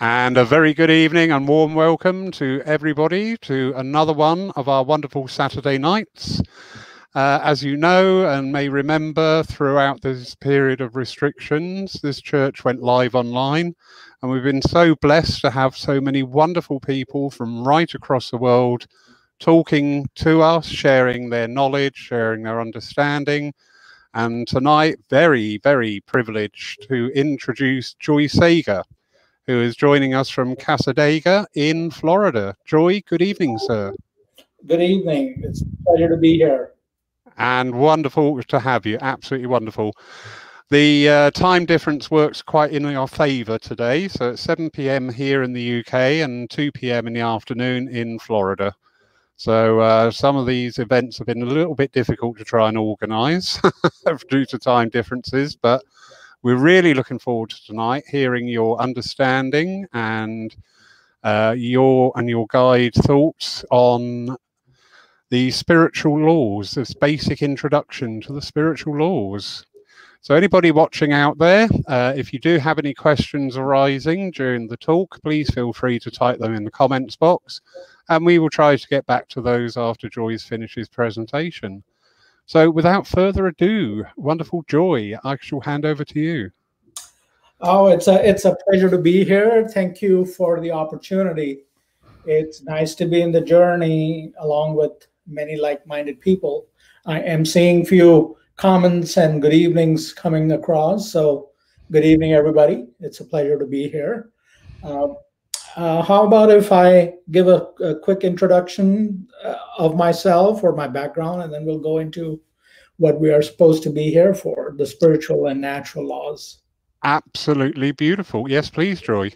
[0.00, 4.82] And a very good evening and warm welcome to everybody to another one of our
[4.82, 6.42] wonderful Saturday nights.
[7.14, 12.82] Uh, as you know and may remember, throughout this period of restrictions, this church went
[12.82, 13.72] live online.
[14.20, 18.36] And we've been so blessed to have so many wonderful people from right across the
[18.36, 18.88] world
[19.38, 23.54] talking to us, sharing their knowledge, sharing their understanding.
[24.12, 28.82] And tonight, very, very privileged to introduce Joy Sager
[29.46, 32.56] who is joining us from Cassadaga in Florida.
[32.64, 33.94] Joy, good evening, sir.
[34.66, 35.42] Good evening.
[35.44, 36.72] It's a pleasure to be here.
[37.36, 38.98] And wonderful to have you.
[39.00, 39.94] Absolutely wonderful.
[40.70, 44.08] The uh, time difference works quite in our favour today.
[44.08, 45.12] So it's 7 p.m.
[45.12, 47.06] here in the UK and 2 p.m.
[47.06, 48.74] in the afternoon in Florida.
[49.36, 52.78] So uh, some of these events have been a little bit difficult to try and
[52.78, 53.60] organise
[54.30, 55.82] due to time differences, but
[56.44, 60.54] we're really looking forward to tonight hearing your understanding and
[61.22, 64.36] uh, your and your guide thoughts on
[65.30, 69.64] the spiritual laws, this basic introduction to the spiritual laws.
[70.20, 74.76] So, anybody watching out there, uh, if you do have any questions arising during the
[74.76, 77.62] talk, please feel free to type them in the comments box,
[78.10, 81.82] and we will try to get back to those after Joy's finishes presentation.
[82.46, 86.50] So, without further ado, wonderful Joy, I shall hand over to you.
[87.60, 89.66] Oh, it's a it's a pleasure to be here.
[89.68, 91.64] Thank you for the opportunity.
[92.26, 94.92] It's nice to be in the journey along with
[95.26, 96.66] many like-minded people.
[97.06, 101.10] I am seeing few comments and good evenings coming across.
[101.10, 101.50] So,
[101.90, 102.86] good evening, everybody.
[103.00, 104.30] It's a pleasure to be here.
[104.82, 105.08] Uh,
[105.76, 110.88] uh, how about if I give a, a quick introduction uh, of myself or my
[110.88, 112.40] background, and then we'll go into
[112.98, 116.58] what we are supposed to be here for the spiritual and natural laws.
[117.02, 118.48] Absolutely beautiful.
[118.48, 119.30] Yes, please, Joy.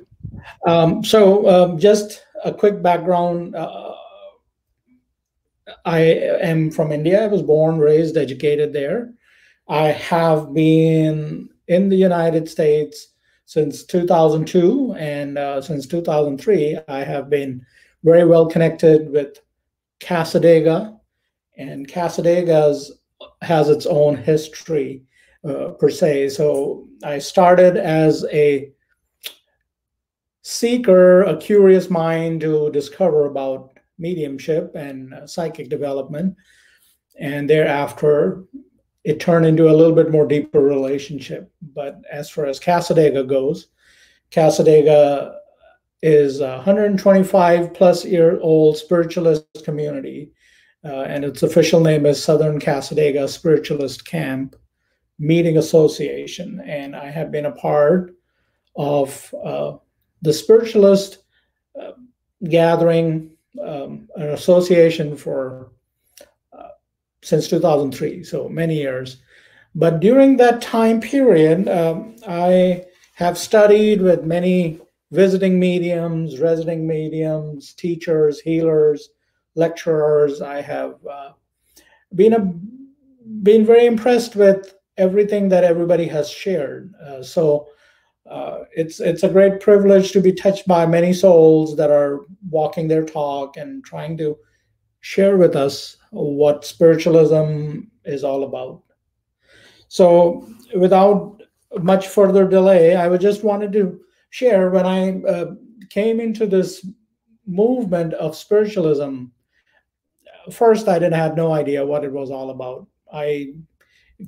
[0.66, 3.54] Um, so, um, just a quick background.
[3.56, 3.94] Uh,
[5.84, 7.24] I am from India.
[7.24, 9.12] I was born, raised, educated there.
[9.68, 13.08] I have been in the United States
[13.48, 17.64] since 2002 and uh, since 2003 i have been
[18.04, 19.40] very well connected with
[20.00, 20.98] cassadaga
[21.56, 22.74] and cassadaga
[23.42, 25.02] has its own history
[25.48, 26.30] uh, per se.
[26.30, 28.72] So i started as a
[30.42, 36.36] seeker a curious mind to discover about mediumship and uh, psychic development.
[37.20, 38.44] And thereafter
[39.08, 41.50] it turned into a little bit more deeper relationship.
[41.74, 43.68] But as far as Cassadaga goes,
[44.30, 45.34] Cassadaga
[46.02, 50.32] is a 125 plus year old spiritualist community,
[50.84, 54.54] uh, and its official name is Southern Cassadaga Spiritualist Camp
[55.18, 56.60] Meeting Association.
[56.66, 58.14] And I have been a part
[58.76, 59.78] of uh,
[60.20, 61.20] the spiritualist
[61.80, 61.92] uh,
[62.46, 63.30] gathering,
[63.66, 65.72] um, an association for
[67.22, 69.18] since 2003, so many years.
[69.74, 72.84] But during that time period, um, I
[73.14, 74.80] have studied with many
[75.10, 79.10] visiting mediums, resident mediums, teachers, healers,
[79.54, 80.40] lecturers.
[80.40, 81.32] I have uh,
[82.14, 82.40] been a,
[83.42, 86.94] been very impressed with everything that everybody has shared.
[86.96, 87.68] Uh, so
[88.28, 92.86] uh, it's it's a great privilege to be touched by many souls that are walking
[92.86, 94.36] their talk and trying to
[95.00, 98.82] share with us what spiritualism is all about.
[99.88, 101.42] So, without
[101.80, 104.00] much further delay, I would just wanted to
[104.30, 105.54] share when I uh,
[105.90, 106.86] came into this
[107.46, 109.24] movement of spiritualism.
[110.52, 112.86] First, I didn't have no idea what it was all about.
[113.12, 113.54] I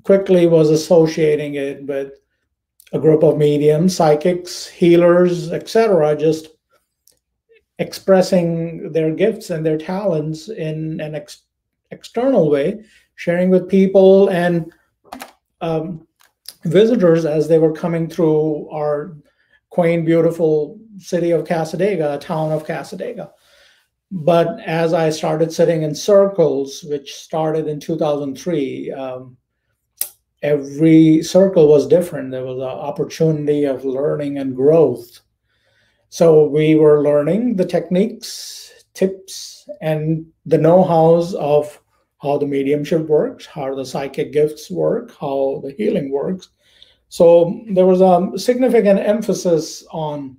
[0.05, 2.13] quickly was associating it with
[2.93, 6.49] a group of mediums, psychics, healers, etc., just
[7.81, 11.43] expressing their gifts and their talents in an ex-
[11.91, 12.85] external way,
[13.17, 14.71] sharing with people and
[15.63, 16.07] um,
[16.65, 19.17] visitors as they were coming through our
[19.71, 23.31] quaint, beautiful city of Cassadaga, town of Cassadaga.
[24.13, 29.37] But as I started sitting in circles, which started in 2003, um,
[30.43, 32.31] every circle was different.
[32.31, 35.21] There was an opportunity of learning and growth.
[36.11, 41.81] So we were learning the techniques, tips, and the know-hows of
[42.21, 46.51] how the mediumship works, how the psychic gifts work, how the healing works.
[47.09, 50.37] So there was a significant emphasis on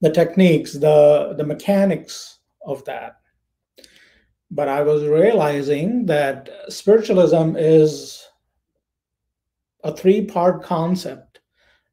[0.00, 3.16] the techniques, the, the mechanics of that.
[4.50, 8.24] But I was realizing that spiritualism is
[9.84, 11.28] a three part concept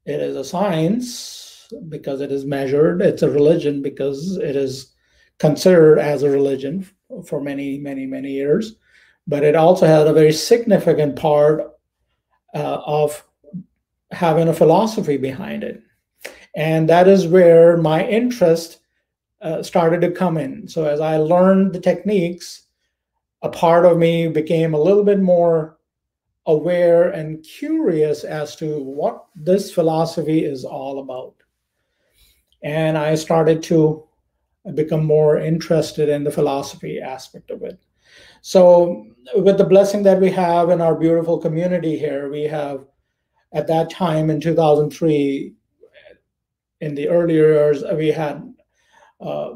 [0.06, 1.45] it is a science,
[1.90, 3.02] because it is measured.
[3.02, 4.94] It's a religion because it is
[5.40, 6.90] considered as a religion
[7.26, 8.76] for many, many, many years.
[9.28, 11.62] But it also had a very significant part
[12.54, 13.24] uh, of
[14.12, 15.82] having a philosophy behind it.
[16.56, 18.80] And that is where my interest
[19.42, 20.68] uh, started to come in.
[20.68, 22.68] So as I learned the techniques,
[23.42, 25.78] a part of me became a little bit more
[26.48, 31.35] aware and curious as to what this philosophy is all about.
[32.66, 34.04] And I started to
[34.74, 37.80] become more interested in the philosophy aspect of it.
[38.42, 42.88] So, with the blessing that we have in our beautiful community here, we have
[43.54, 45.54] at that time in 2003,
[46.82, 48.52] in the earlier years, we had
[49.22, 49.54] uh,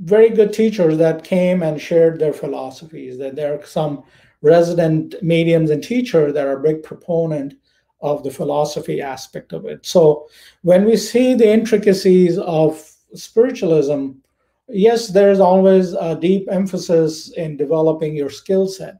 [0.00, 3.18] very good teachers that came and shared their philosophies.
[3.18, 4.04] That there are some
[4.40, 7.54] resident mediums and teachers that are big proponent
[8.00, 9.84] of the philosophy aspect of it.
[9.84, 10.28] So
[10.62, 12.80] when we see the intricacies of
[13.14, 14.10] spiritualism,
[14.68, 18.96] yes, there's always a deep emphasis in developing your skill set.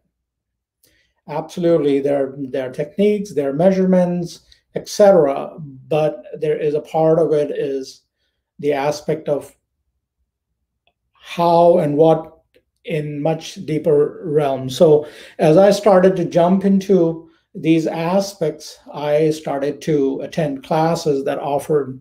[1.29, 4.41] Absolutely, there, there are techniques, there are measurements,
[4.75, 5.57] etc.
[5.89, 8.03] But there is a part of it is
[8.59, 9.55] the aspect of
[11.13, 12.39] how and what
[12.85, 14.77] in much deeper realms.
[14.77, 15.07] So
[15.39, 17.28] as I started to jump into
[17.61, 22.01] these aspects, I started to attend classes that offered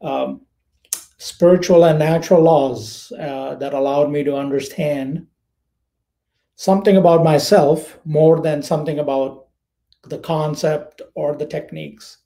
[0.00, 0.42] um,
[1.18, 5.26] spiritual and natural laws uh, that allowed me to understand
[6.56, 9.46] something about myself more than something about
[10.04, 12.18] the concept or the techniques.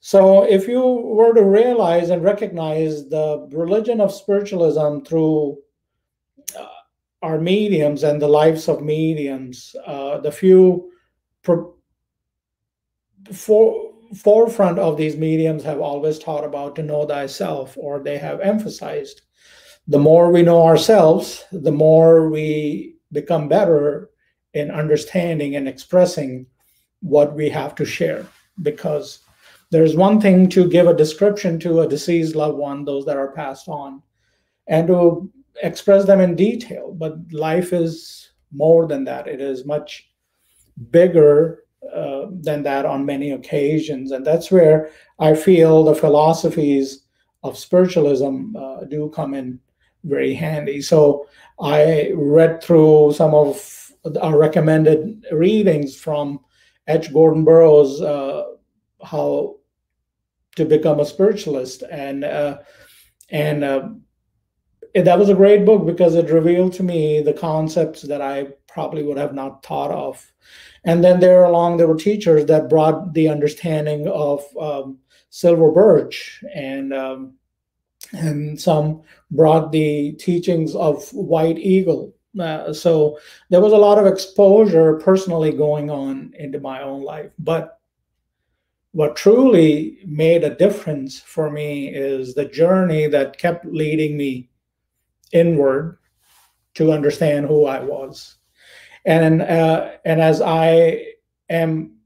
[0.00, 5.58] So, if you were to realize and recognize the religion of spiritualism through
[6.58, 6.66] uh,
[7.22, 10.90] our mediums and the lives of mediums, uh, the few
[11.42, 11.76] pro-
[13.32, 18.40] for, forefront of these mediums have always taught about to know thyself, or they have
[18.40, 19.22] emphasized
[19.88, 24.10] the more we know ourselves, the more we become better
[24.54, 26.46] in understanding and expressing
[27.00, 28.26] what we have to share
[28.62, 29.20] because
[29.70, 33.32] there's one thing to give a description to a deceased loved one, those that are
[33.32, 34.02] passed on,
[34.68, 35.30] and to
[35.62, 36.92] express them in detail.
[36.92, 40.10] But life is more than that, it is much
[40.90, 41.61] bigger
[41.94, 44.12] uh, than that on many occasions.
[44.12, 47.04] And that's where I feel the philosophies
[47.42, 49.58] of spiritualism uh, do come in
[50.04, 50.80] very handy.
[50.80, 51.26] So
[51.60, 56.40] I read through some of our recommended readings from
[56.88, 57.12] H.
[57.12, 58.44] Gordon Burroughs, uh,
[59.04, 59.56] how
[60.56, 62.58] to become a spiritualist and uh,
[63.30, 63.64] and
[64.96, 68.48] uh, that was a great book because it revealed to me the concepts that I
[68.68, 70.32] probably would have not thought of.
[70.84, 74.98] And then there along there were teachers that brought the understanding of um,
[75.30, 77.34] silver birch and um,
[78.12, 82.14] and some brought the teachings of white eagle.
[82.38, 83.18] Uh, so
[83.50, 87.78] there was a lot of exposure personally going on into my own life, but
[88.92, 94.50] what truly made a difference for me is the journey that kept leading me
[95.32, 95.98] inward
[96.74, 98.36] to understand who I was.
[99.04, 101.06] And uh, and as I
[101.50, 101.96] am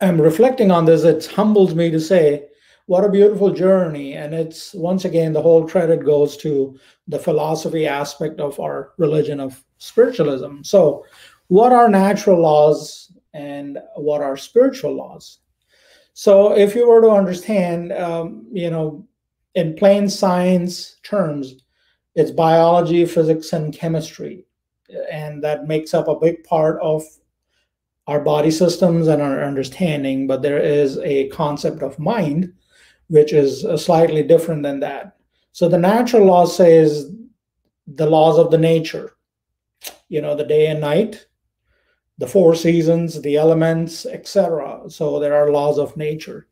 [0.00, 2.46] am reflecting on this, it humbles me to say,
[2.86, 4.14] what a beautiful journey.
[4.14, 6.78] And it's once again the whole credit goes to
[7.08, 10.62] the philosophy aspect of our religion of spiritualism.
[10.62, 11.04] So,
[11.48, 15.38] what are natural laws and what are spiritual laws.
[16.14, 19.06] So, if you were to understand, um, you know,
[19.54, 21.63] in plain science terms,
[22.14, 24.46] it's biology, physics, and chemistry,
[25.10, 27.02] and that makes up a big part of
[28.06, 30.26] our body systems and our understanding.
[30.26, 32.52] But there is a concept of mind,
[33.08, 35.16] which is uh, slightly different than that.
[35.52, 37.10] So, the natural law says
[37.86, 39.12] the laws of the nature,
[40.08, 41.26] you know, the day and night,
[42.18, 44.88] the four seasons, the elements, etc.
[44.88, 46.46] So there are laws of nature.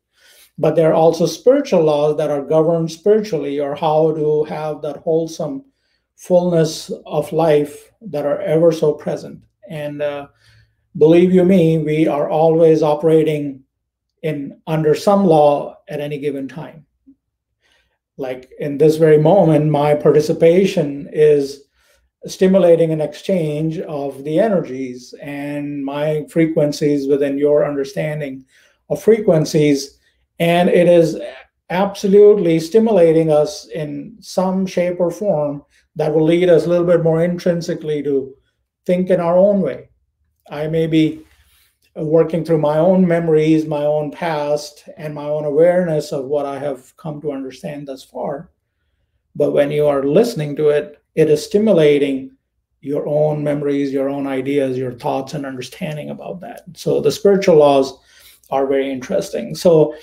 [0.57, 4.97] But there are also spiritual laws that are governed spiritually, or how to have that
[4.97, 5.65] wholesome
[6.15, 9.43] fullness of life that are ever so present.
[9.69, 10.27] And uh,
[10.97, 13.63] believe you me, we are always operating
[14.21, 16.85] in under some law at any given time.
[18.17, 21.63] Like in this very moment, my participation is
[22.25, 28.45] stimulating an exchange of the energies and my frequencies within your understanding
[28.89, 29.99] of frequencies.
[30.39, 31.19] And it is
[31.69, 35.63] absolutely stimulating us in some shape or form
[35.95, 38.33] that will lead us a little bit more intrinsically to
[38.85, 39.89] think in our own way.
[40.49, 41.23] I may be
[41.95, 46.59] working through my own memories, my own past, and my own awareness of what I
[46.59, 48.49] have come to understand thus far.
[49.35, 52.31] But when you are listening to it, it is stimulating
[52.81, 56.63] your own memories, your own ideas, your thoughts, and understanding about that.
[56.75, 57.97] So the spiritual laws
[58.49, 59.55] are very interesting.
[59.55, 59.95] So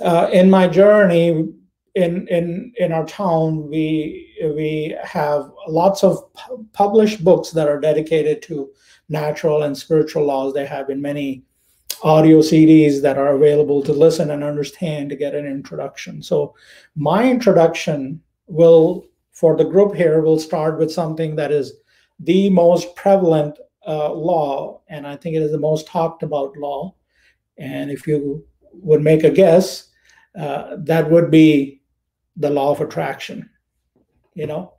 [0.00, 1.48] uh, in my journey
[1.96, 7.80] in in in our town, we we have lots of pu- published books that are
[7.80, 8.70] dedicated to
[9.08, 10.52] natural and spiritual laws.
[10.52, 11.42] They have in many
[12.02, 16.22] audio CDs that are available to listen and understand to get an introduction.
[16.22, 16.54] So
[16.94, 21.72] my introduction will for the group here will start with something that is
[22.20, 26.94] the most prevalent uh, law, and I think it is the most talked about law.
[27.56, 28.44] And if you
[28.82, 29.88] would make a guess,
[30.38, 31.82] uh, that would be
[32.36, 33.48] the law of attraction.
[34.34, 34.74] You know,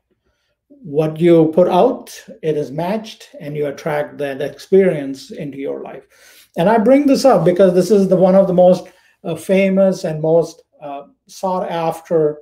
[0.69, 2.13] what you put out,
[2.43, 6.49] it is matched, and you attract that experience into your life.
[6.57, 8.87] And I bring this up because this is the one of the most
[9.23, 12.39] uh, famous and most uh, sought after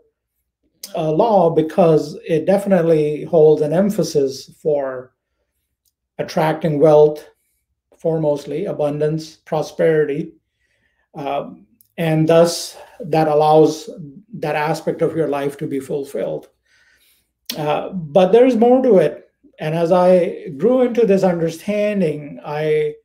[0.96, 5.14] uh, law because it definitely holds an emphasis for
[6.18, 7.28] attracting wealth,
[8.02, 10.32] foremostly abundance, prosperity,
[11.16, 11.66] um,
[11.98, 13.90] and thus that allows
[14.34, 16.50] that aspect of your life to be fulfilled.
[17.58, 19.30] Uh, but there's more to it.
[19.60, 22.96] And as I grew into this understanding, I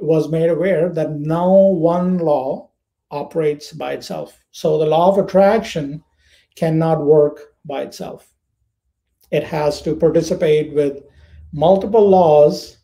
[0.00, 2.70] was made aware that no one law
[3.10, 4.38] operates by itself.
[4.52, 6.04] So the law of attraction
[6.54, 8.32] cannot work by itself.
[9.30, 11.02] It has to participate with
[11.52, 12.78] multiple laws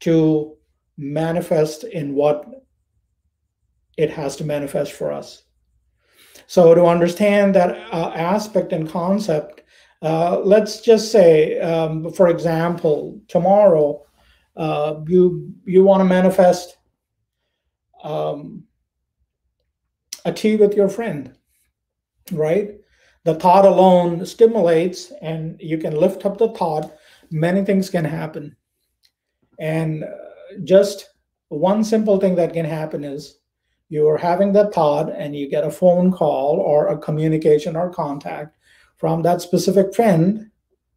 [0.00, 0.56] to
[0.96, 2.63] manifest in what
[3.96, 5.42] it has to manifest for us.
[6.46, 9.62] So, to understand that uh, aspect and concept,
[10.02, 14.04] uh, let's just say, um, for example, tomorrow
[14.56, 16.76] uh, you you want to manifest
[18.02, 18.64] um,
[20.24, 21.34] a tea with your friend
[22.32, 22.76] right?
[23.24, 26.94] The thought alone stimulates, and you can lift up the thought.
[27.30, 28.56] Many things can happen.
[29.58, 30.08] And uh,
[30.64, 31.10] just
[31.48, 33.38] one simple thing that can happen is
[33.94, 37.90] you are having that thought, and you get a phone call or a communication or
[37.90, 38.56] contact
[38.96, 40.50] from that specific friend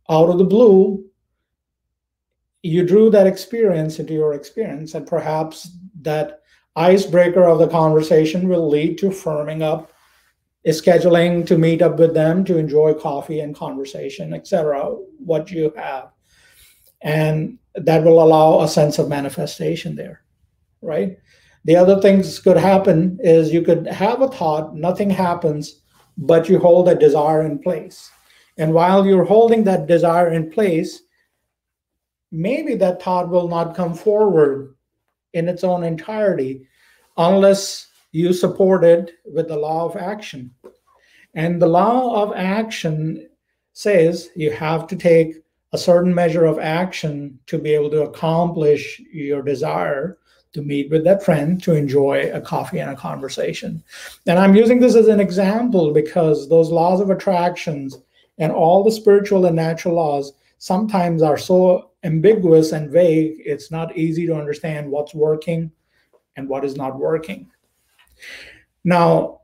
[0.09, 1.05] out of the blue.
[2.63, 6.41] You drew that experience into your experience, and perhaps that
[6.75, 9.91] icebreaker of the conversation will lead to firming up
[10.65, 14.89] scheduling to meet up with them to enjoy coffee and conversation, etc.
[15.19, 16.09] What you have,
[17.01, 20.23] and that will allow a sense of manifestation there,
[20.81, 21.19] right?
[21.67, 25.81] The other things could happen is you could have a thought, nothing happens,
[26.17, 28.09] but you hold a desire in place.
[28.57, 31.01] And while you're holding that desire in place,
[32.31, 34.75] maybe that thought will not come forward
[35.33, 36.65] in its own entirety
[37.17, 40.49] unless you support it with the law of action.
[41.33, 43.27] And the law of action
[43.73, 45.35] says you have to take
[45.73, 50.17] a certain measure of action to be able to accomplish your desire
[50.57, 53.83] to meet with that friend to enjoy a coffee and a conversation.
[54.25, 57.95] And I'm using this as an example because those laws of attractions
[58.39, 63.95] and all the spiritual and natural laws sometimes are so ambiguous and vague, it's not
[63.95, 65.71] easy to understand what's working
[66.37, 67.47] and what is not working.
[68.83, 69.41] Now,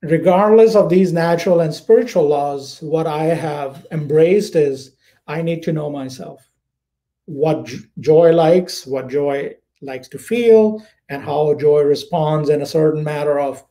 [0.00, 4.92] regardless of these natural and spiritual laws, what I have embraced is
[5.26, 6.48] I need to know myself.
[7.26, 13.04] What joy likes, what joy likes to feel, and how joy responds in a certain
[13.04, 13.64] matter of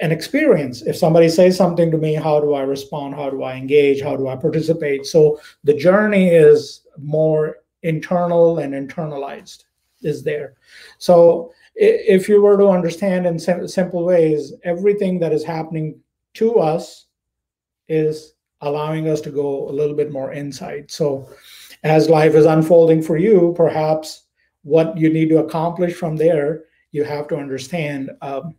[0.00, 0.82] an experience.
[0.82, 3.14] If somebody says something to me, how do I respond?
[3.14, 4.00] How do I engage?
[4.00, 5.04] How do I participate?
[5.06, 9.64] So the journey is more internal and internalized,
[10.02, 10.54] is there.
[10.98, 16.00] So if you were to understand in simple ways, everything that is happening
[16.34, 17.06] to us
[17.88, 20.90] is allowing us to go a little bit more inside.
[20.90, 21.28] So,
[21.82, 24.22] as life is unfolding for you, perhaps
[24.64, 28.54] what you need to accomplish from there, you have to understand um,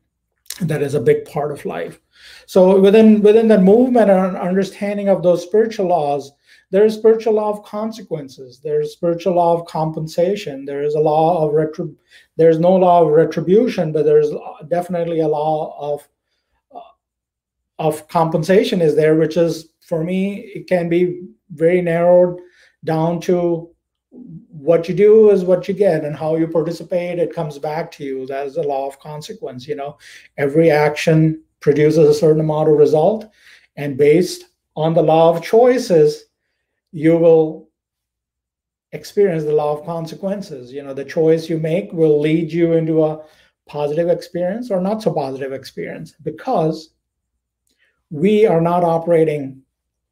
[0.62, 2.00] that is a big part of life.
[2.46, 6.32] So, within within that movement and understanding of those spiritual laws,
[6.72, 11.54] there's spiritual law of consequences there's spiritual law of compensation there is a law of
[11.54, 11.96] retrib
[12.38, 14.32] there's no law of retribution but there's
[14.68, 16.08] definitely a law of
[16.76, 16.92] uh,
[17.80, 21.22] of compensation is there which is for me it can be
[21.52, 22.40] very narrowed
[22.84, 23.70] down to
[24.50, 28.04] what you do is what you get and how you participate it comes back to
[28.04, 29.98] you that is a law of consequence you know
[30.38, 33.30] every action produces a certain amount of result
[33.76, 34.46] and based
[34.76, 36.26] on the law of choices
[36.92, 37.66] you will
[38.96, 40.72] experience the law of consequences.
[40.72, 43.22] You know, the choice you make will lead you into a
[43.68, 46.94] positive experience or not so positive experience because
[48.10, 49.62] we are not operating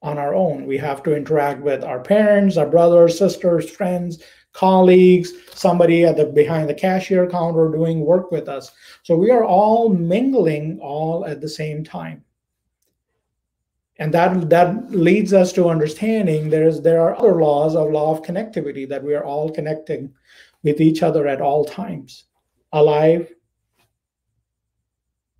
[0.03, 0.65] on our own.
[0.67, 6.25] We have to interact with our parents, our brothers, sisters, friends, colleagues, somebody at the
[6.25, 8.71] behind the cashier counter doing work with us.
[9.01, 12.23] So we are all mingling all at the same time.
[13.97, 18.11] And that that leads us to understanding there is there are other laws of law
[18.11, 20.13] of connectivity that we are all connecting
[20.63, 22.25] with each other at all times,
[22.73, 23.31] alive.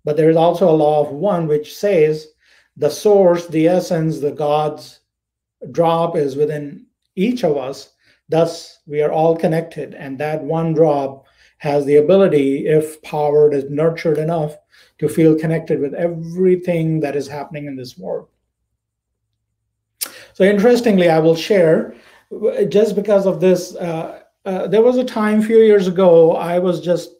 [0.04, 2.28] But there is also a law of one which says
[2.76, 5.00] the source, the essence, the God's
[5.70, 7.92] drop is within each of us.
[8.28, 11.26] Thus, we are all connected, and that one drop
[11.58, 14.56] has the ability, if powered, is nurtured enough,
[14.98, 18.28] to feel connected with everything that is happening in this world.
[20.32, 21.94] So, interestingly, I will share
[22.68, 23.76] just because of this.
[23.76, 27.10] Uh, uh, there was a time a few years ago, I was just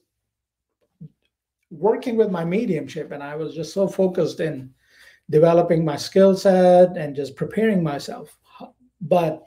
[1.70, 4.74] working with my mediumship, and I was just so focused in
[5.30, 8.36] developing my skill set and just preparing myself.
[9.00, 9.44] But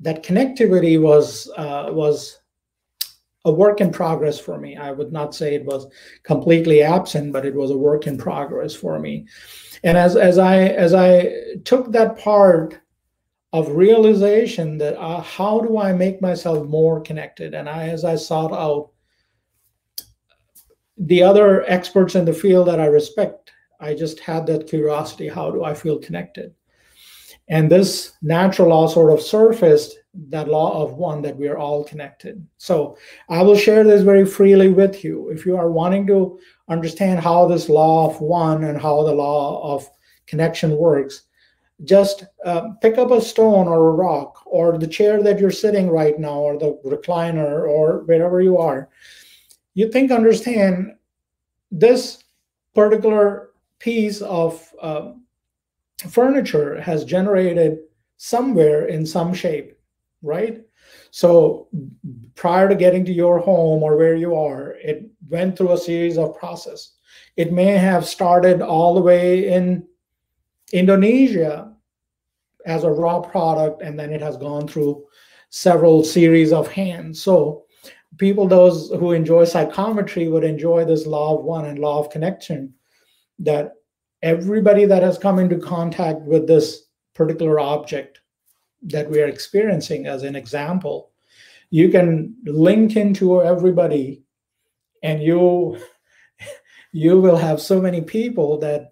[0.00, 2.38] that connectivity was uh, was
[3.44, 4.76] a work in progress for me.
[4.76, 5.86] I would not say it was
[6.22, 9.26] completely absent, but it was a work in progress for me.
[9.84, 11.32] And as as I as I
[11.64, 12.78] took that part
[13.52, 18.16] of realization that uh, how do I make myself more connected, and I as I
[18.16, 18.90] sought out
[20.98, 25.50] the other experts in the field that I respect I just had that curiosity how
[25.50, 26.54] do I feel connected?
[27.48, 31.84] And this natural law sort of surfaced that law of one that we are all
[31.84, 32.44] connected.
[32.58, 35.28] So I will share this very freely with you.
[35.30, 39.74] If you are wanting to understand how this law of one and how the law
[39.74, 39.88] of
[40.26, 41.22] connection works,
[41.84, 45.88] just uh, pick up a stone or a rock or the chair that you're sitting
[45.88, 48.88] right now or the recliner or wherever you are.
[49.74, 50.96] You think, understand
[51.70, 52.24] this
[52.74, 53.47] particular
[53.78, 55.12] piece of uh,
[56.08, 57.78] furniture has generated
[58.16, 59.78] somewhere in some shape,
[60.22, 60.62] right?
[61.10, 61.68] So
[62.34, 66.18] prior to getting to your home or where you are, it went through a series
[66.18, 66.92] of process.
[67.36, 69.86] It may have started all the way in
[70.72, 71.72] Indonesia
[72.66, 75.04] as a raw product, and then it has gone through
[75.48, 77.22] several series of hands.
[77.22, 77.64] So
[78.18, 82.74] people, those who enjoy psychometry would enjoy this law of one and law of connection
[83.38, 83.74] that
[84.22, 88.20] everybody that has come into contact with this particular object
[88.82, 91.10] that we are experiencing as an example
[91.70, 94.22] you can link into everybody
[95.02, 95.78] and you
[96.92, 98.90] you will have so many people that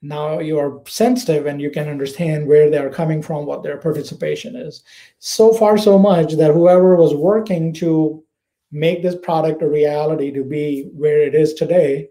[0.00, 3.78] now you are sensitive and you can understand where they are coming from what their
[3.78, 4.84] participation is.
[5.18, 8.22] So far so much that whoever was working to
[8.70, 12.10] make this product a reality to be where it is today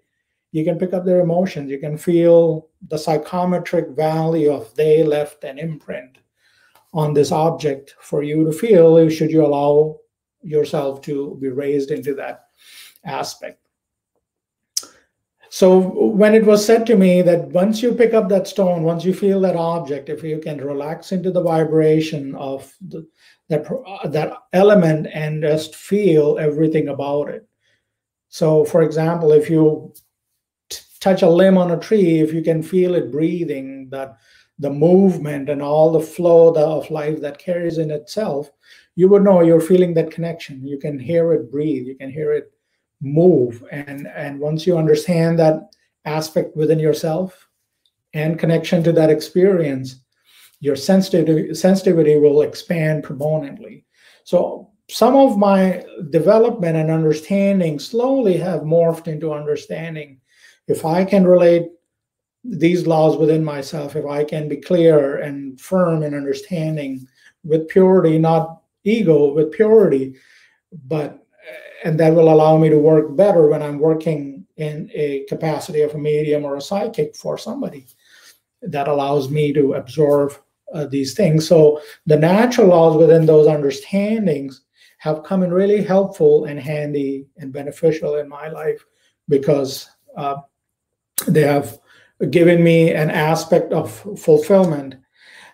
[0.57, 1.69] you can pick up their emotions.
[1.69, 6.17] You can feel the psychometric value of they left an imprint
[6.93, 9.97] on this object for you to feel should you allow
[10.41, 12.45] yourself to be raised into that
[13.05, 13.59] aspect.
[15.49, 19.05] So when it was said to me that once you pick up that stone, once
[19.05, 23.07] you feel that object, if you can relax into the vibration of the,
[23.49, 23.65] that
[24.05, 27.47] that element and just feel everything about it.
[28.29, 29.93] So, for example, if you
[31.07, 34.17] touch a limb on a tree, if you can feel it breathing, that
[34.59, 38.49] the movement and all the flow of life that carries in itself,
[38.95, 40.65] you would know you're feeling that connection.
[40.65, 42.51] You can hear it breathe, you can hear it
[43.01, 43.63] move.
[43.71, 45.69] And, and once you understand that
[46.05, 47.47] aspect within yourself
[48.13, 50.01] and connection to that experience,
[50.59, 53.85] your sensitivity, sensitivity will expand proponently.
[54.23, 60.19] So some of my development and understanding slowly have morphed into understanding
[60.67, 61.69] if I can relate
[62.43, 67.07] these laws within myself, if I can be clear and firm in understanding
[67.43, 70.15] with purity, not ego, with purity,
[70.87, 71.23] but
[71.83, 75.93] and that will allow me to work better when I'm working in a capacity of
[75.93, 77.85] a medium or a psychic for somebody.
[78.61, 80.33] That allows me to absorb
[80.73, 81.47] uh, these things.
[81.47, 84.61] So the natural laws within those understandings
[84.97, 88.83] have come in really helpful and handy and beneficial in my life
[89.29, 90.37] because uh,
[91.25, 91.79] they have
[92.29, 94.95] given me an aspect of fulfillment.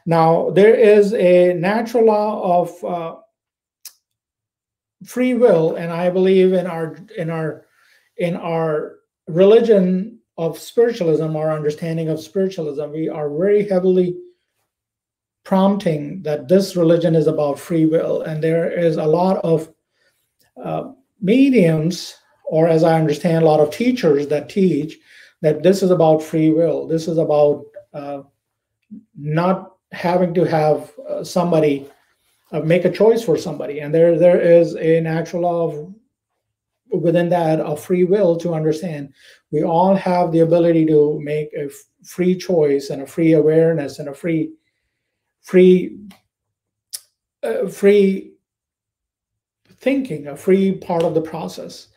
[0.06, 3.16] Now, there is a natural law of uh,
[5.06, 7.66] free will, and I believe in our in our
[8.18, 8.98] in our
[9.28, 14.16] religion of spiritualism, our understanding of spiritualism, we are very heavily
[15.44, 19.72] prompting that this religion is about free will, and there is a lot of
[20.62, 24.98] uh, mediums, or as I understand, a lot of teachers that teach
[25.44, 26.88] that this is about free will.
[26.88, 28.22] This is about uh,
[29.16, 31.86] not having to have uh, somebody
[32.54, 35.94] uh, make a choice for somebody, and there there is a natural law of
[37.02, 39.14] within that of free will to understand.
[39.52, 41.74] We all have the ability to make a f-
[42.06, 44.54] free choice and a free awareness and a free
[45.42, 45.98] free
[47.44, 48.32] uh, free
[49.80, 51.90] thinking a free part of the process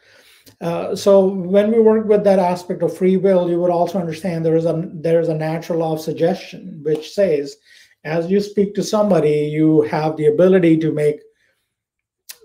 [0.61, 4.45] uh, so when we work with that aspect of free will you would also understand
[4.45, 7.57] there is a there is a natural law of suggestion which says
[8.05, 11.21] as you speak to somebody you have the ability to make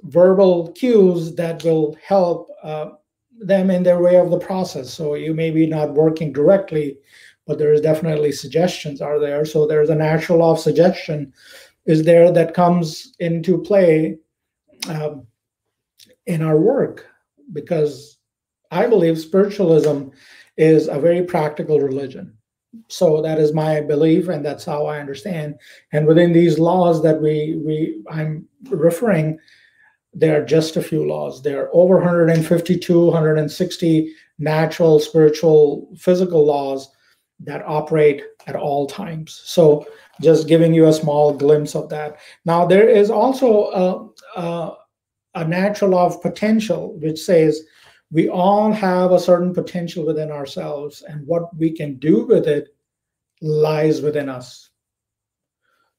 [0.04, 2.90] verbal cues that will help uh,
[3.40, 6.98] them in their way of the process so you may be not working directly
[7.52, 9.46] but there is definitely suggestions are there.
[9.46, 11.34] So there's a natural law of suggestion
[11.86, 14.18] is there that comes into play
[14.88, 15.26] um,
[16.28, 17.08] in our work
[17.54, 18.18] because
[18.72, 20.10] I believe spiritualism
[20.58, 22.38] is a very practical religion.
[22.88, 25.56] So that is my belief, and that's how I understand.
[25.92, 29.40] And within these laws that we we I'm referring,
[30.14, 31.42] there are just a few laws.
[31.42, 36.90] There are over 152, 160 natural, spiritual, physical laws
[37.44, 39.42] that operate at all times.
[39.46, 39.86] So
[40.22, 42.20] just giving you a small glimpse of that.
[42.46, 44.76] Now there is also a, a,
[45.36, 47.62] a natural law of potential, which says
[48.12, 52.76] we all have a certain potential within ourselves, and what we can do with it
[53.42, 54.70] lies within us.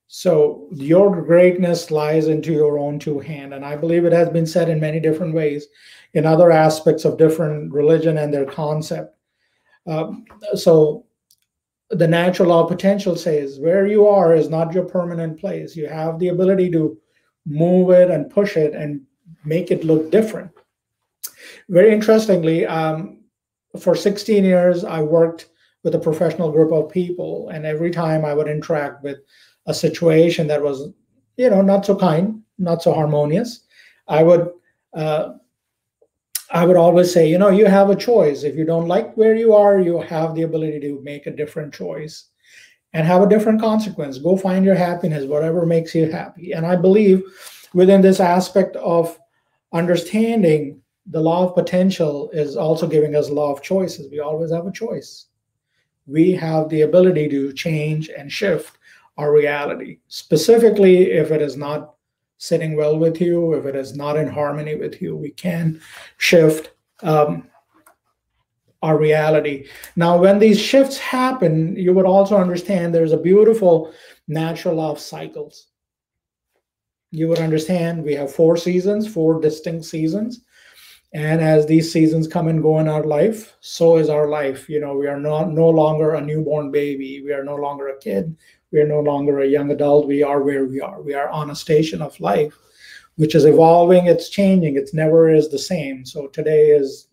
[0.08, 4.46] So your greatness lies into your own two hand, and I believe it has been
[4.46, 5.66] said in many different ways
[6.12, 9.16] in other aspects of different religion and their concept.
[9.86, 11.06] Um, so
[11.88, 15.74] the natural law of potential says where you are is not your permanent place.
[15.74, 16.98] You have the ability to
[17.46, 19.00] move it and push it and
[19.44, 20.50] make it look different.
[21.68, 23.20] Very interestingly, um,
[23.78, 25.48] for 16 years, I worked
[25.83, 29.18] with a professional group of people, and every time I would interact with
[29.66, 30.90] a situation that was,
[31.37, 33.64] you know, not so kind, not so harmonious,
[34.09, 34.50] I would
[34.94, 35.35] uh,
[36.52, 38.42] I would always say, you know, you have a choice.
[38.42, 41.72] If you don't like where you are, you have the ability to make a different
[41.72, 42.26] choice
[42.92, 44.18] and have a different consequence.
[44.18, 46.52] Go find your happiness, whatever makes you happy.
[46.52, 47.22] And I believe
[47.72, 49.18] within this aspect of
[49.72, 54.11] understanding the law of potential is also giving us law of choices.
[54.11, 55.26] We always have a choice.
[56.06, 58.78] We have the ability to change and shift
[59.18, 61.94] our reality, specifically if it is not
[62.38, 65.80] sitting well with you, if it is not in harmony with you, we can
[66.16, 67.48] shift um,
[68.82, 69.68] our reality.
[69.96, 73.92] Now, when these shifts happen, you would also understand there's a beautiful
[74.26, 75.68] natural law of cycles.
[77.12, 80.40] You would understand we have four seasons, four distinct seasons.
[81.12, 84.66] And as these seasons come and go in our life, so is our life.
[84.66, 87.22] You know, we are not no longer a newborn baby.
[87.22, 88.35] We are no longer a kid.
[88.72, 90.07] We are no longer a young adult.
[90.07, 91.03] We are where we are.
[91.03, 92.57] We are on a station of life,
[93.16, 94.07] which is evolving.
[94.07, 94.77] It's changing.
[94.77, 96.07] It's never is the same.
[96.07, 97.09] So today is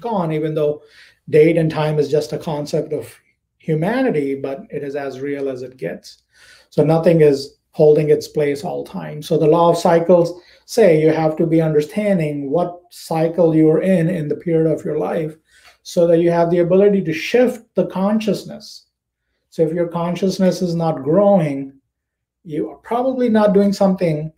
[0.00, 0.82] gone, even though
[1.28, 3.12] date and time is just a concept of
[3.58, 6.22] humanity, but it is as real as it gets.
[6.70, 9.22] So nothing is holding its place all time.
[9.22, 14.08] So the law of cycles say you have to be understanding what cycle you're in
[14.08, 15.36] in the period of your life
[15.82, 18.86] so that you have the ability to shift the consciousness
[19.50, 21.74] so if your consciousness is not growing,
[22.44, 24.32] you are probably not doing something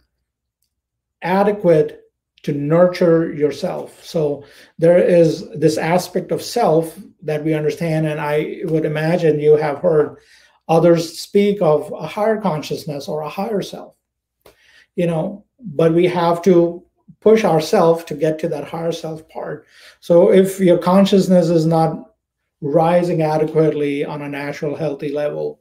[1.20, 2.00] adequate
[2.42, 4.02] to nurture yourself.
[4.04, 4.44] So
[4.78, 9.78] there is this aspect of self that we understand, and I would imagine you have
[9.78, 10.16] heard
[10.68, 13.94] others speak of a higher consciousness or a higher self.
[14.96, 16.84] You know, but we have to
[17.20, 19.66] push ourselves to get to that higher self part.
[20.00, 22.12] So if your consciousness is not
[22.62, 25.60] rising adequately on a natural healthy level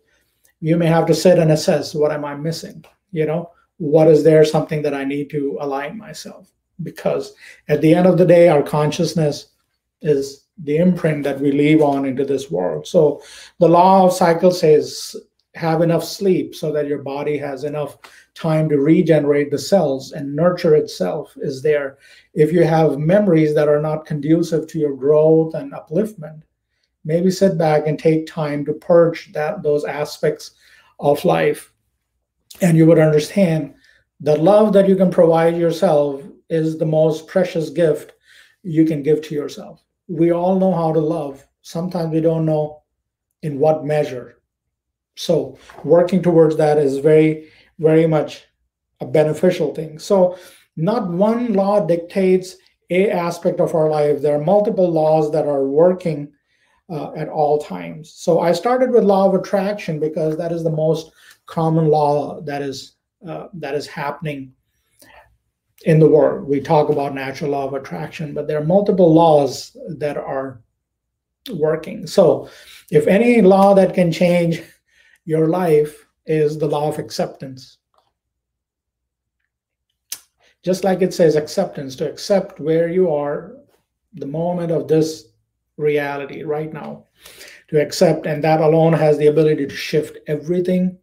[0.62, 4.24] you may have to sit and assess what am i missing you know what is
[4.24, 6.52] there something that i need to align myself
[6.84, 7.34] because
[7.68, 9.48] at the end of the day our consciousness
[10.04, 12.86] is the imprint that we leave on into this world.
[12.88, 13.22] So
[13.60, 15.16] the law of cycle says
[15.56, 17.98] have enough sleep so that your body has enough
[18.36, 21.98] time to regenerate the cells and nurture itself is there.
[22.34, 26.44] If you have memories that are not conducive to your growth and upliftment
[27.04, 30.52] maybe sit back and take time to purge that those aspects
[31.00, 31.74] of life.
[32.62, 33.74] And you would understand
[34.20, 38.14] the love that you can provide yourself is the most precious gift
[38.64, 42.82] you can give to yourself we all know how to love sometimes we don't know
[43.42, 44.42] in what measure
[45.16, 48.46] So working towards that is very, very much
[49.02, 50.00] a beneficial thing.
[50.00, 50.38] So
[50.78, 52.56] not one law dictates
[52.90, 54.22] a aspect of our life.
[54.22, 56.32] There are multiple laws that are working
[56.90, 58.14] uh, at all times.
[58.14, 61.12] So I started with law of attraction because that is the most
[61.46, 62.96] common law that is
[63.28, 64.54] uh, that is happening
[65.86, 66.48] in the world.
[66.48, 70.62] We talk about natural law of attraction, but there are multiple laws that are
[71.54, 72.06] working.
[72.06, 72.50] So
[72.92, 74.62] if any law that can change
[75.26, 77.78] your life is the law of acceptance.
[80.64, 83.56] Just like it says acceptance, to accept where you are,
[84.14, 85.30] the moment of this
[85.78, 87.06] reality right now,
[87.70, 90.98] to accept, and that alone has the ability to shift everything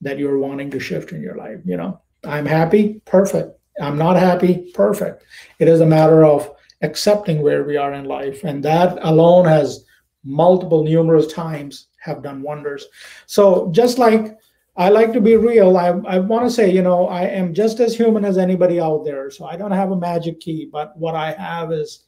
[0.00, 1.60] that you're wanting to shift in your life.
[1.64, 3.57] You know, I'm happy, perfect.
[3.80, 5.24] I'm not happy, perfect.
[5.58, 6.50] It is a matter of
[6.82, 9.84] accepting where we are in life, and that alone has
[10.24, 12.86] multiple, numerous times have done wonders.
[13.26, 14.36] So just like
[14.76, 17.80] I like to be real, I, I want to say, you know, I am just
[17.80, 19.28] as human as anybody out there.
[19.28, 22.04] So I don't have a magic key, but what I have is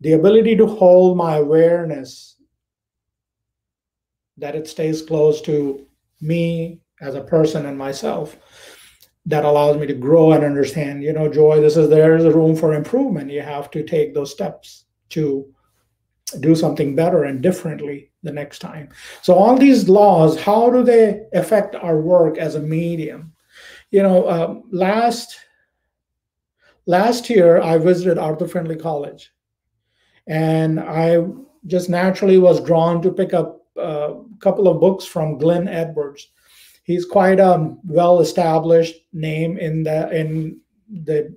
[0.00, 2.36] the ability to hold my awareness
[4.38, 5.86] that it stays close to
[6.20, 8.36] me as a person and myself
[9.26, 12.30] that allows me to grow and understand you know joy this is there is a
[12.30, 13.30] room for improvement.
[13.30, 15.46] You have to take those steps to
[16.38, 18.88] do something better and differently the next time.
[19.22, 23.32] So all these laws how do they affect our work as a medium?
[23.90, 25.38] You know um, last
[26.86, 29.32] last year i visited Arthur Findlay College.
[30.26, 31.18] And i
[31.66, 36.28] just naturally was drawn to pick up a couple of books from Glyn Edwards
[36.90, 40.60] he's quite a well-established name in the in
[41.04, 41.32] the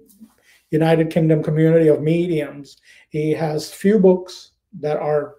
[0.72, 2.78] United Kingdom community of mediums.
[3.10, 5.36] He has few books that are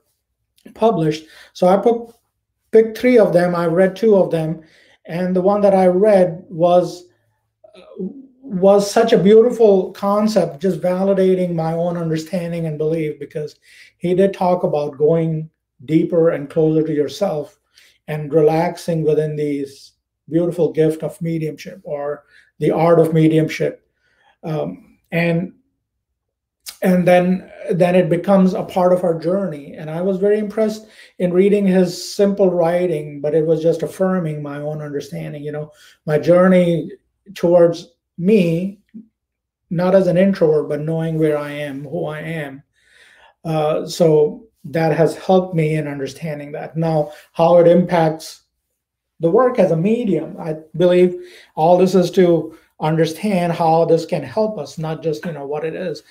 [0.74, 1.24] published.
[1.53, 2.14] So I put,
[2.70, 3.57] picked three of them.
[3.57, 4.62] I read two of them,
[5.07, 7.07] and the one that I read was
[7.74, 13.57] uh, was such a beautiful concept, just validating my own understanding and belief because
[13.96, 15.50] he did talk about going
[15.87, 17.59] deeper and closer to yourself
[18.07, 19.93] and relaxing within these
[20.28, 22.24] beautiful gift of mediumship or
[22.58, 23.87] the art of mediumship.
[24.42, 25.54] Um, and
[26.82, 29.74] and then then it becomes a part of our journey.
[29.74, 30.87] And i was very impressed
[31.18, 35.72] in reading his simple writing but it was just affirming my own understanding you know
[36.04, 36.90] my journey
[37.34, 38.80] towards me
[39.70, 42.62] not as an introvert but knowing where i am who i am.
[43.44, 46.76] Uh, so that has helped me in understanding that.
[46.76, 48.43] Now how it impacts
[49.24, 50.37] the work as a medium.
[50.38, 51.16] I believe
[51.56, 55.64] all this is to understand how this can help us, not just you know what
[55.64, 56.02] it is.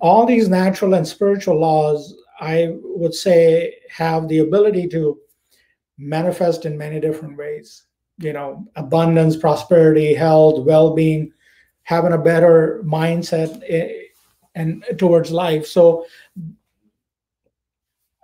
[0.00, 5.18] All these natural and spiritual laws, I would say, have the ability to
[5.96, 7.84] manifest in many different ways.
[8.18, 11.32] You know, abundance, prosperity, health, well-being,
[11.84, 13.92] having a better mindset eh,
[14.56, 15.64] and towards life.
[15.64, 16.04] So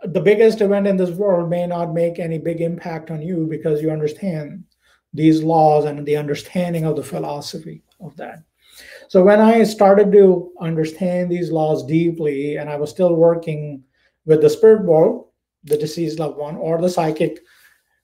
[0.05, 3.81] the biggest event in this world may not make any big impact on you because
[3.81, 4.65] you understand
[5.13, 8.43] these laws and the understanding of the philosophy of that.
[9.09, 13.83] So when I started to understand these laws deeply, and I was still working
[14.27, 15.29] with the spirit world,
[15.63, 17.41] the deceased loved one, or the psychic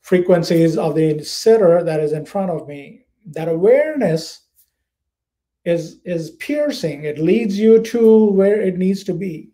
[0.00, 4.46] frequencies of the sitter that is in front of me, that awareness
[5.64, 7.04] is is piercing.
[7.04, 9.50] It leads you to where it needs to be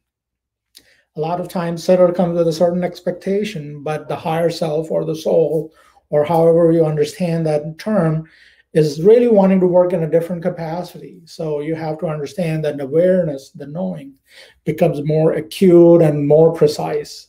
[1.17, 5.05] a lot of times sitter comes with a certain expectation, but the higher self or
[5.05, 5.73] the soul,
[6.11, 8.29] or however you understand that term,
[8.75, 11.23] is really wanting to work in a different capacity.
[11.25, 14.19] So you have to understand that awareness, the knowing,
[14.65, 17.29] becomes more acute and more precise.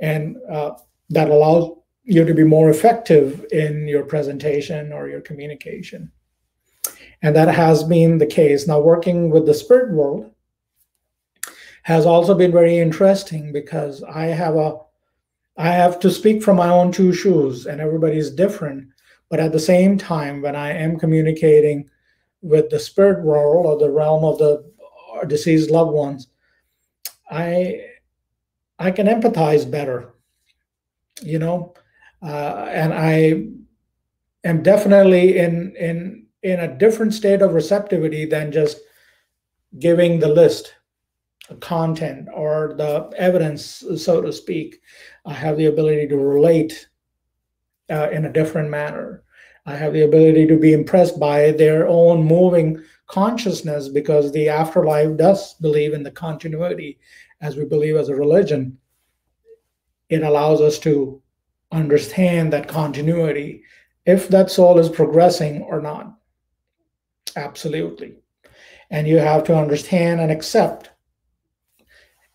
[0.00, 0.72] And uh,
[1.10, 6.10] that allows you to be more effective in your presentation or your communication.
[7.22, 8.66] And that has been the case.
[8.66, 10.31] Now, working with the spirit world,
[11.82, 14.78] has also been very interesting because I have a
[15.56, 18.88] I have to speak from my own two shoes and everybody's different.
[19.28, 21.90] But at the same time, when I am communicating
[22.40, 24.64] with the spirit world or the realm of the
[25.26, 26.28] deceased loved ones,
[27.30, 27.86] I
[28.78, 30.14] I can empathize better,
[31.22, 31.74] you know,
[32.22, 33.48] uh, and I
[34.44, 38.78] am definitely in in in a different state of receptivity than just
[39.78, 40.74] giving the list
[41.60, 44.80] content or the evidence, so to speak,
[45.24, 46.88] I have the ability to relate
[47.90, 49.22] uh, in a different manner.
[49.66, 55.16] I have the ability to be impressed by their own moving consciousness because the afterlife
[55.16, 56.98] does believe in the continuity
[57.40, 58.78] as we believe as a religion.
[60.08, 61.22] It allows us to
[61.70, 63.62] understand that continuity
[64.04, 66.14] if that soul is progressing or not.
[67.36, 68.16] Absolutely.
[68.90, 70.90] And you have to understand and accept.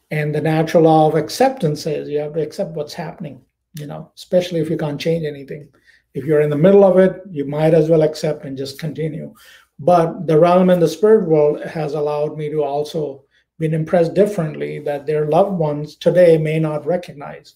[0.10, 3.42] And the natural law of acceptance is you have to accept what's happening,
[3.78, 5.70] you know, especially if you can't change anything.
[6.14, 9.34] If you're in the middle of it, you might as well accept and just continue.
[9.80, 13.26] But the realm in the spirit world has allowed me to also
[13.60, 17.56] been impressed differently that their loved ones today may not recognize.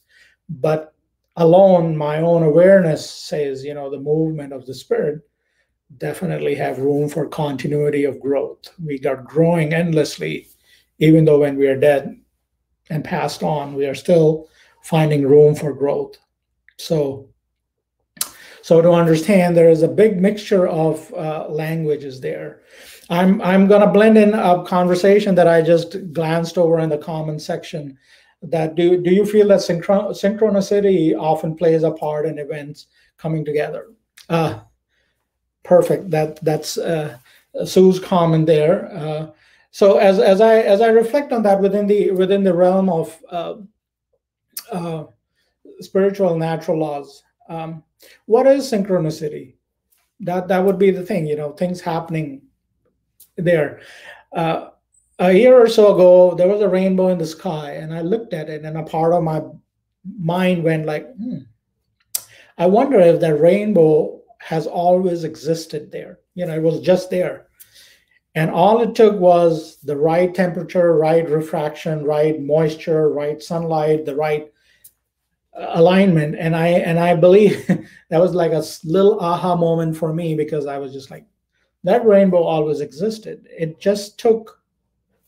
[0.49, 0.93] But
[1.37, 5.21] alone, my own awareness says, you know, the movement of the spirit
[5.97, 8.73] definitely have room for continuity of growth.
[8.83, 10.47] We are growing endlessly,
[10.99, 12.20] even though when we are dead
[12.91, 14.49] and passed on, we are still
[14.83, 16.17] finding room for growth.
[16.77, 17.29] So,
[18.61, 22.61] so to understand, there is a big mixture of uh, languages there.
[23.09, 26.97] I'm I'm going to blend in a conversation that I just glanced over in the
[26.97, 27.97] comment section.
[28.43, 33.45] That do do you feel that synchron- synchronicity often plays a part in events coming
[33.45, 33.87] together?
[34.29, 34.61] Uh,
[35.63, 36.09] perfect.
[36.09, 37.17] That that's uh,
[37.65, 38.91] Sue's comment there.
[38.93, 39.31] Uh,
[39.71, 43.17] so as as I as I reflect on that within the within the realm of
[43.29, 43.55] uh,
[44.71, 45.05] uh,
[45.79, 47.83] spiritual natural laws, um,
[48.25, 49.55] what is synchronicity?
[50.19, 51.25] That that would be the thing.
[51.25, 52.41] You know, things happening
[53.37, 53.79] there.
[54.33, 54.69] Uh,
[55.19, 58.33] a year or so ago, there was a rainbow in the sky, and I looked
[58.33, 59.41] at it, and a part of my
[60.19, 61.39] mind went like, hmm,
[62.57, 66.19] I wonder if that rainbow has always existed there.
[66.33, 67.47] You know, it was just there.
[68.35, 74.15] And all it took was the right temperature, right refraction, right moisture, right sunlight, the
[74.15, 74.51] right
[75.53, 76.35] uh, alignment.
[76.39, 77.67] And I and I believe
[78.09, 81.25] that was like a little aha moment for me because I was just like,
[81.83, 83.47] that rainbow always existed.
[83.49, 84.61] It just took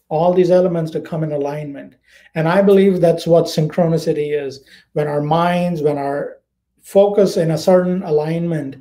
[0.08, 1.96] all these elements to come in alignment.
[2.36, 4.64] And I believe that's what synchronicity is.
[4.94, 6.38] When our minds, when our
[6.84, 8.78] focus in a certain alignment,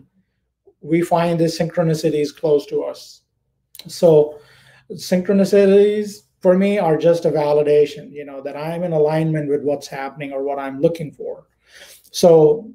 [0.81, 3.22] we find these synchronicities close to us.
[3.89, 4.39] So
[4.93, 9.87] synchronicities for me are just a validation, you know, that I'm in alignment with what's
[9.87, 11.47] happening or what I'm looking for.
[12.11, 12.73] So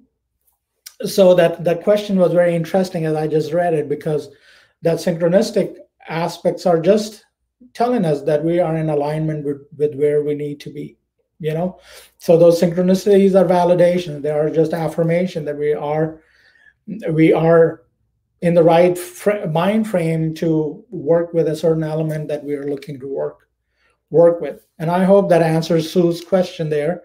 [1.06, 4.30] so that that question was very interesting as I just read it because
[4.82, 7.26] that synchronistic aspects are just
[7.74, 10.98] telling us that we are in alignment with, with where we need to be
[11.40, 11.80] you know
[12.18, 16.22] so those synchronicities are validation they are just affirmation that we are
[17.12, 17.84] we are
[18.42, 22.70] in the right fr- mind frame to work with a certain element that we are
[22.70, 23.50] looking to work
[24.10, 27.04] work with and i hope that answers sue's question there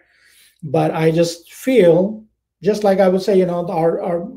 [0.62, 2.24] but i just feel
[2.62, 4.28] just like i would say you know our, our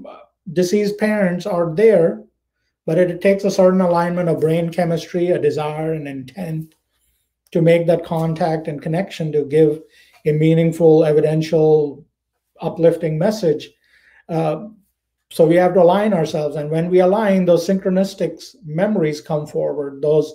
[0.54, 2.26] deceased parents are there
[2.86, 6.76] but it, takes a certain alignment of brain chemistry, a desire, and intent
[7.52, 9.82] to make that contact and connection to give
[10.26, 12.06] a meaningful, evidential,
[12.62, 13.70] uplifting message.
[14.30, 14.68] Uh,
[15.30, 20.02] so we have to align ourselves, and when we align, those synchronistic memories come forward.
[20.02, 20.34] Those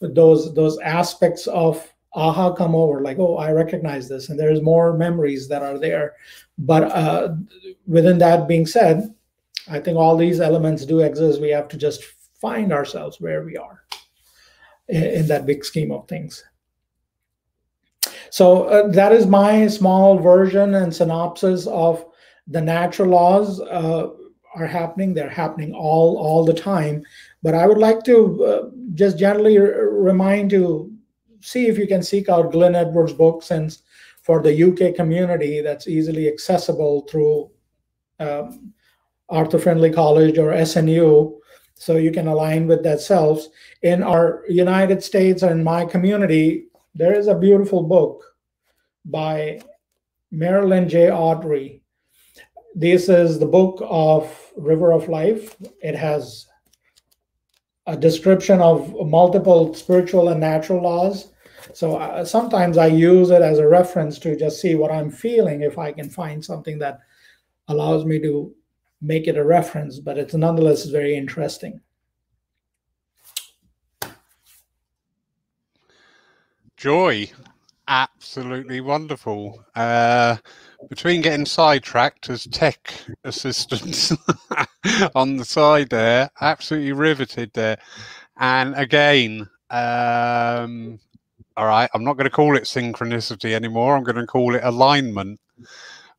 [0.00, 4.96] those those aspects of aha come over like oh i recognize this and there's more
[4.96, 6.12] memories that are there
[6.58, 7.34] but uh,
[7.86, 9.12] within that being said
[9.68, 11.40] I think all these elements do exist.
[11.40, 12.04] We have to just
[12.40, 13.82] find ourselves where we are
[14.88, 16.44] in that big scheme of things.
[18.30, 22.04] So uh, that is my small version and synopsis of
[22.46, 24.08] the natural laws uh,
[24.54, 25.14] are happening.
[25.14, 27.04] They're happening all all the time.
[27.42, 30.92] But I would like to uh, just gently remind you,
[31.40, 33.82] see if you can seek out Glyn Edwards' book, since
[34.22, 37.50] for the UK community, that's easily accessible through
[38.18, 38.72] um,
[39.28, 41.38] Arthur Findlay College or SNU,
[41.74, 43.50] so you can align with that selves.
[43.82, 48.24] In our United States and my community, there is a beautiful book
[49.04, 49.60] by
[50.30, 51.06] Marilyn J.
[51.08, 51.80] Awtry.
[52.74, 55.56] This is the book of River of Life.
[55.80, 56.46] It has
[57.86, 61.32] a description of multiple spiritual and natural laws.
[61.72, 65.62] So uh, sometimes I use it as a reference to just see what I'm feeling
[65.62, 66.98] if I can find something that
[67.68, 68.52] allows me to
[69.00, 71.80] make it a reference, but it's nonetheless very interesting.
[76.76, 77.30] Joy,
[77.88, 79.64] absolutely wonderful.
[79.74, 80.36] Uh,
[80.88, 82.92] between getting sidetracked as tech
[83.24, 84.12] assistants
[85.14, 87.78] on the side there, absolutely riveted there.
[88.38, 90.98] And again, um,
[91.56, 93.96] all right, I'm not going to call it synchronicity anymore.
[93.96, 95.40] I'm going to call it alignment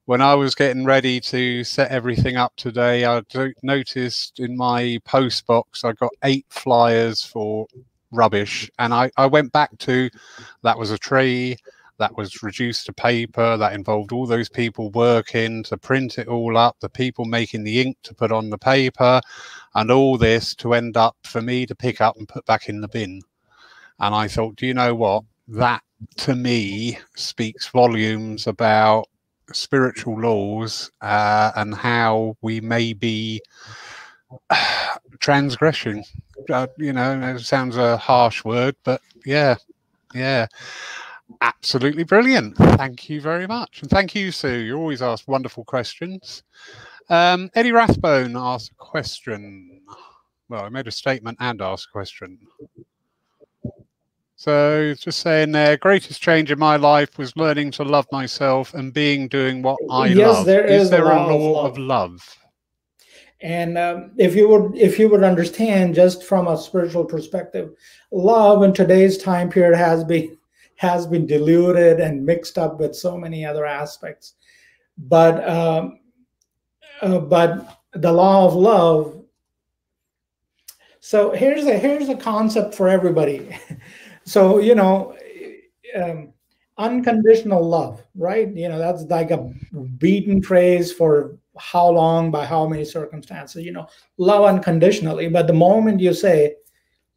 [0.05, 3.21] when I was getting ready to set everything up today, I
[3.63, 7.67] noticed in my post box I got eight flyers for
[8.11, 10.09] rubbish, and I, I went back to
[10.63, 11.57] that was a tree,
[11.97, 16.57] that was reduced to paper that involved all those people working to print it all
[16.57, 19.21] up the people making the ink to put on the paper
[19.75, 22.81] and all this to end up for me to pick up and put back in
[22.81, 23.21] the bin.
[23.99, 25.23] And i thought do you know what?
[25.47, 25.81] That
[26.17, 29.07] to me speaks volumes about
[29.53, 33.41] spiritual laws uh, and how we may be
[35.19, 36.03] transgression.
[36.49, 39.55] Uh, you know it sounds a harsh word but yeah
[40.13, 40.45] yeah
[41.41, 46.43] absolutely brilliant thank you very much and thank you sue you always ask wonderful questions
[47.09, 49.81] um, eddie rathbone asked a question
[50.49, 52.37] well i made a statement and asked a question
[54.37, 58.93] so just saying there, greatest change in my life was learning to love myself and
[58.93, 60.45] being doing what I yes, love.
[60.45, 61.71] There is, is there a a law of love.
[61.71, 62.37] of love?
[63.41, 67.71] And um, if you would, if you would understand, just from a spiritual perspective,
[68.11, 70.37] love in today's time period has been
[70.75, 74.33] has been diluted and mixed up with so many other aspects.
[74.97, 75.99] But um,
[77.01, 79.21] uh, but the law of love.
[80.99, 83.57] So here's a here's a concept for everybody.
[84.25, 85.15] so you know,
[85.95, 86.33] um,
[86.77, 88.53] unconditional love, right?
[88.55, 89.51] You know, that's like a
[89.97, 95.53] beaten phrase for how long by how many circumstances you know love unconditionally but the
[95.53, 96.53] moment you say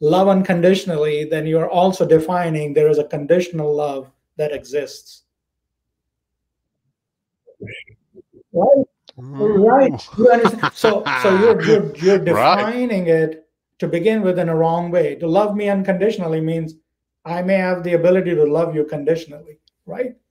[0.01, 5.24] love unconditionally then you're also defining there is a conditional love that exists.
[8.53, 8.86] Right?
[9.16, 10.09] Right.
[10.16, 10.62] You understand?
[10.62, 10.74] Mm.
[10.74, 13.09] so so you're you're, you're defining right.
[13.09, 13.49] it
[13.80, 15.16] to begin with in a wrong way.
[15.16, 16.74] To love me unconditionally means
[17.24, 20.14] i may have the ability to love you conditionally right?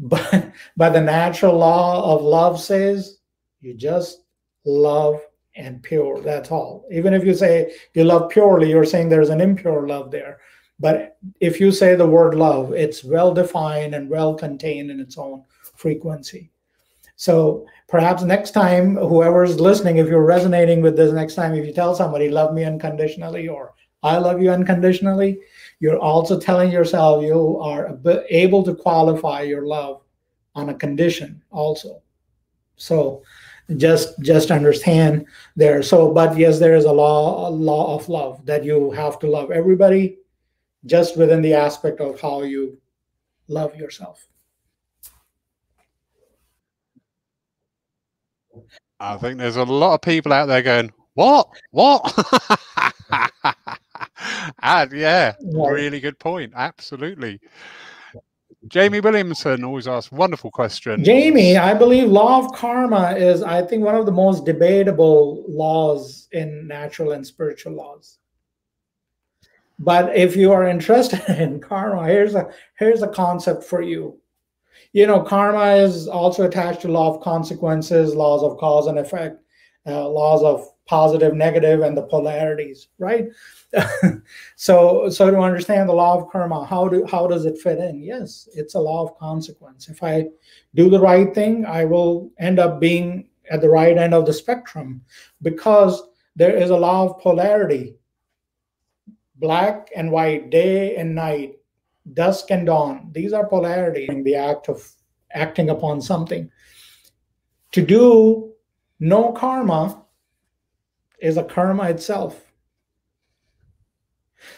[0.00, 3.18] But but the natural law of love says
[3.60, 4.22] you just
[4.64, 5.20] love
[5.58, 6.86] and pure that's all.
[6.90, 10.38] Even if you say you love purely you're saying there's an impure love there.
[10.80, 15.18] But if you say the word love it's well defined and well contained in its
[15.18, 15.44] own
[15.74, 16.50] frequency.
[17.16, 21.72] So perhaps next time whoever's listening if you're resonating with this next time if you
[21.72, 25.40] tell somebody love me unconditionally or i love you unconditionally
[25.80, 27.98] you're also telling yourself you are
[28.30, 30.02] able to qualify your love
[30.54, 32.02] on a condition also.
[32.76, 33.22] So
[33.76, 35.82] just just understand there.
[35.82, 39.26] So but yes there is a law a law of love that you have to
[39.26, 40.18] love everybody
[40.86, 42.78] just within the aspect of how you
[43.48, 44.26] love yourself.
[49.00, 51.48] I think there's a lot of people out there going what?
[51.70, 52.14] What?
[54.62, 56.52] And yeah, yeah really good point.
[56.54, 57.40] Absolutely
[58.68, 61.04] Jamie Williamson always asks wonderful questions.
[61.04, 66.28] Jamie, I believe law of karma is, I think, one of the most debatable laws
[66.32, 68.18] in natural and spiritual laws.
[69.78, 74.20] But if you are interested in karma, here's a here's a concept for you.
[74.92, 79.40] You know, karma is also attached to law of consequences, laws of cause and effect,
[79.86, 83.28] uh, laws of positive, negative, and the polarities, right?
[84.56, 88.02] so so to understand the law of karma how do how does it fit in?
[88.02, 89.88] Yes it's a law of consequence.
[89.88, 90.26] If i
[90.74, 94.32] do the right thing i will end up being at the right end of the
[94.32, 95.02] spectrum
[95.42, 96.02] because
[96.34, 97.96] there is a law of polarity.
[99.36, 101.56] Black and white day and night
[102.14, 104.90] dusk and dawn these are polarity in the act of
[105.32, 106.50] acting upon something.
[107.72, 108.54] To do
[108.98, 110.02] no karma
[111.20, 112.48] is a karma itself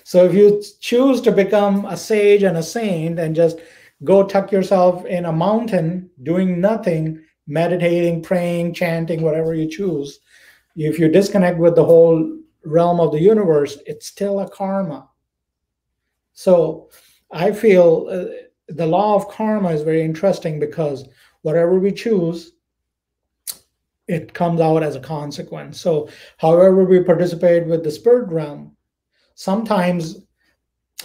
[0.04, 3.58] so if you choose to become a sage and a saint and just
[4.04, 10.20] go tuck yourself in a mountain doing nothing, meditating, praying, chanting, whatever you choose,
[10.76, 15.08] if you disconnect with the whole realm of the universe, it's still a karma.
[16.32, 16.90] So
[17.30, 18.24] I feel uh,
[18.68, 21.06] the law of karma is very interesting because
[21.42, 22.52] whatever we choose,
[24.11, 25.80] it comes out as a consequence.
[25.80, 26.08] So,
[26.38, 28.76] however, we participate with the spirit realm,
[29.34, 30.16] sometimes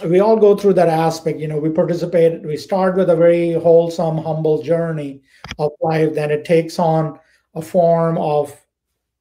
[0.04, 3.52] we all go through that aspect you know we participate we start with a very
[3.54, 5.22] wholesome humble journey
[5.58, 7.18] of life then it takes on
[7.54, 8.54] a form of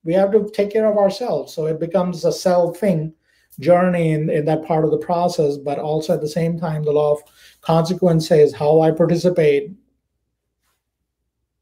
[0.04, 3.14] we have to take care of ourselves so it becomes a self-thing
[3.58, 6.92] journey in, in that part of the process but also at the same time the
[6.92, 7.24] law of
[7.62, 9.72] consequence says how i participate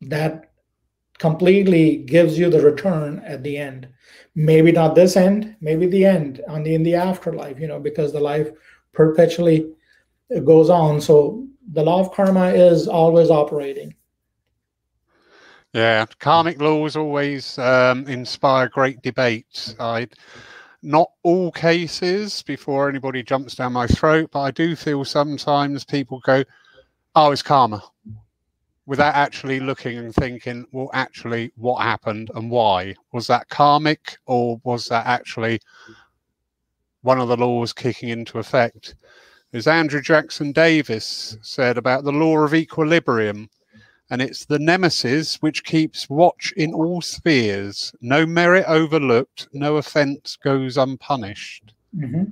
[0.01, 0.43] that
[1.24, 3.88] completely gives you the return at the end.
[4.36, 8.11] Maybe not this end maybe the end on the in the afterlife you know because
[8.11, 8.49] the life
[8.91, 9.71] perpetually
[10.43, 10.99] goes on.
[10.99, 13.95] So the law of karma is always operating.
[15.71, 19.76] Yeah karmic laws always um, inspire great debates.
[19.80, 20.09] I
[20.82, 26.19] not all cases before anybody jumps down my throat but i do feel sometimes people
[26.26, 26.43] go
[27.15, 27.82] Oh, it's karma.
[28.86, 32.95] Without actually looking and thinking, well, actually, what happened and why?
[33.13, 35.61] Was that karmic or was that actually
[37.01, 38.95] one of the laws kicking into effect?
[39.53, 43.49] As Andrew Jackson Davis said about the law of equilibrium,
[44.09, 47.93] and it's the nemesis which keeps watch in all spheres.
[48.01, 51.73] No merit overlooked, no offence goes unpunished.
[51.95, 52.23] Mm-hmm.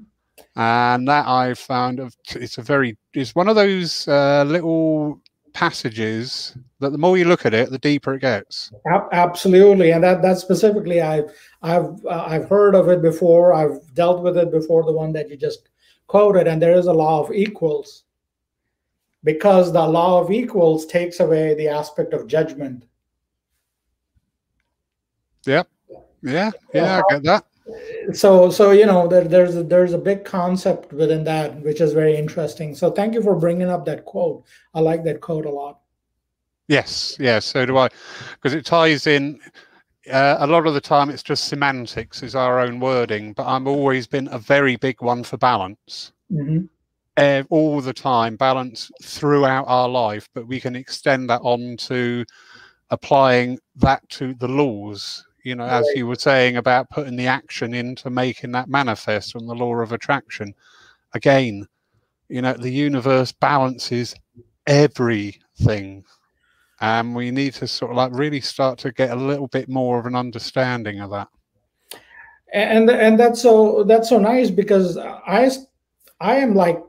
[0.55, 1.99] And that I found
[2.35, 5.21] it's a very it's one of those uh, little
[5.53, 8.71] passages that the more you look at it, the deeper it gets.
[9.11, 11.31] Absolutely, and that that specifically, I've
[11.61, 13.53] I've uh, I've heard of it before.
[13.53, 14.83] I've dealt with it before.
[14.83, 15.69] The one that you just
[16.07, 18.03] quoted, and there is a law of equals
[19.23, 22.85] because the law of equals takes away the aspect of judgment.
[25.45, 25.67] Yep.
[26.23, 26.51] Yeah.
[26.73, 27.45] Yeah, I get that.
[28.13, 31.93] So, so you know, there, there's a, there's a big concept within that, which is
[31.93, 32.75] very interesting.
[32.75, 34.45] So, thank you for bringing up that quote.
[34.73, 35.79] I like that quote a lot.
[36.67, 37.89] Yes, yes, so do I,
[38.33, 39.39] because it ties in.
[40.11, 43.33] Uh, a lot of the time, it's just semantics, is our own wording.
[43.33, 46.11] But I've always been a very big one for balance.
[46.31, 46.65] Mm-hmm
[47.49, 52.25] all the time, balance throughout our life, but we can extend that on to
[52.89, 55.25] applying that to the laws.
[55.43, 59.47] You know, as you were saying about putting the action into making that manifest on
[59.47, 60.53] the law of attraction.
[61.13, 61.67] Again,
[62.29, 64.15] you know, the universe balances
[64.67, 66.05] everything.
[66.79, 69.99] And we need to sort of like really start to get a little bit more
[69.99, 71.27] of an understanding of that.
[72.53, 75.49] And and that's so that's so nice because I
[76.19, 76.81] I am like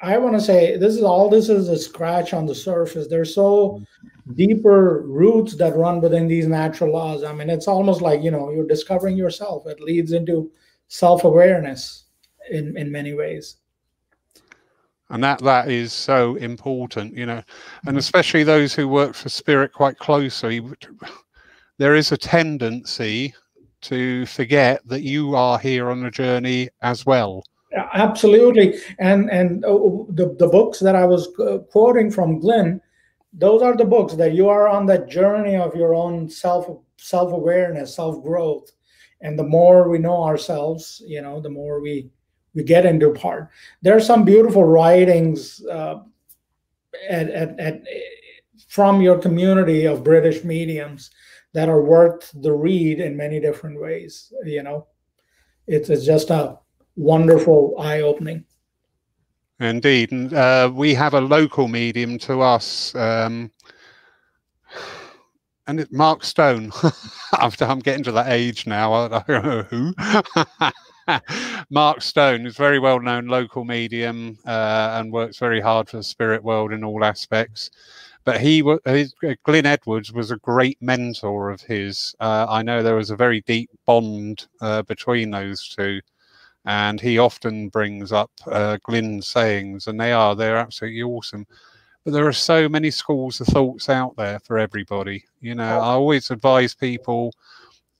[0.00, 3.06] I want to say this is all this is a scratch on the surface.
[3.08, 3.82] There's so
[4.34, 7.24] deeper roots that run within these natural laws.
[7.24, 9.66] I mean, it's almost like you know you're discovering yourself.
[9.66, 10.50] It leads into
[10.88, 12.04] self-awareness
[12.50, 13.56] in in many ways.
[15.08, 17.42] And that that is so important, you know,
[17.86, 20.62] and especially those who work for spirit quite closely.
[21.78, 23.34] There is a tendency
[23.82, 27.42] to forget that you are here on a journey as well
[27.92, 29.70] Absolutely, and and uh,
[30.08, 32.80] the the books that I was uh, quoting from Glyn,
[33.32, 37.32] those are the books that you are on that journey of your own self self
[37.32, 38.70] awareness, self growth,
[39.20, 42.10] and the more we know ourselves, you know, the more we
[42.54, 43.48] we get into part.
[43.82, 46.00] There are some beautiful writings uh,
[47.08, 47.82] at, at, at
[48.68, 51.10] from your community of British mediums
[51.52, 54.32] that are worth the read in many different ways.
[54.44, 54.86] You know,
[55.66, 56.58] it's, it's just a
[56.96, 58.44] wonderful eye opening.
[59.60, 60.32] Indeed.
[60.32, 62.94] Uh, we have a local medium to us.
[62.94, 63.50] Um,
[65.66, 66.72] and it's Mark Stone.
[67.38, 69.94] After I'm getting to that age now, I don't know who.
[71.70, 76.02] Mark Stone is very well known local medium uh, and works very hard for the
[76.02, 77.70] spirit world in all aspects.
[78.24, 82.14] But he, his, Glyn Edwards was a great mentor of his.
[82.18, 86.00] Uh, I know there was a very deep bond uh, between those two
[86.64, 91.46] and he often brings up uh, Glyn's sayings, and they are they're absolutely awesome.
[92.04, 95.24] But there are so many schools of thoughts out there for everybody.
[95.40, 97.32] You know, I always advise people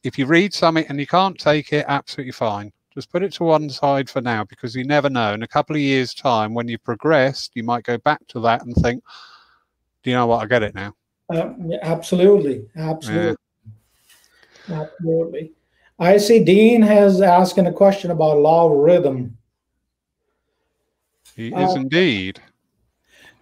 [0.02, 2.72] if you read something and you can't take it, absolutely fine.
[2.94, 5.32] Just put it to one side for now because you never know.
[5.32, 8.64] In a couple of years' time, when you've progressed, you might go back to that
[8.64, 9.02] and think,
[10.02, 10.42] "Do you know what?
[10.42, 10.94] I get it now."
[11.32, 11.52] Uh,
[11.82, 13.36] absolutely, absolutely,
[14.68, 14.82] yeah.
[14.82, 15.52] absolutely.
[16.00, 19.36] I see Dean has asking a question about law of rhythm.
[21.36, 22.40] He is uh, indeed.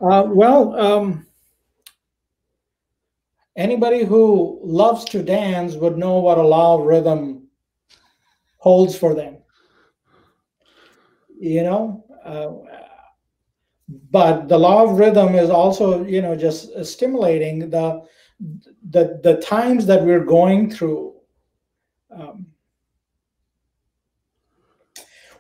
[0.01, 1.27] Uh, well, um,
[3.57, 7.47] anybody who loves to dance would know what a law of rhythm
[8.57, 9.39] holds for them.
[11.39, 12.55] You know, uh,
[14.11, 18.03] but the law of rhythm is also, you know, just stimulating the
[18.91, 21.15] the the times that we're going through
[22.11, 22.48] um,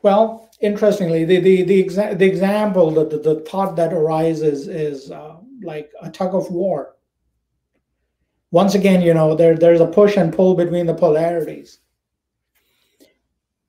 [0.03, 5.11] well, interestingly, the the the, exa- the example, the, the, the thought that arises is
[5.11, 6.97] uh, like a tug of war.
[8.51, 11.81] Once again, you know, there there's a push and pull between the polarities,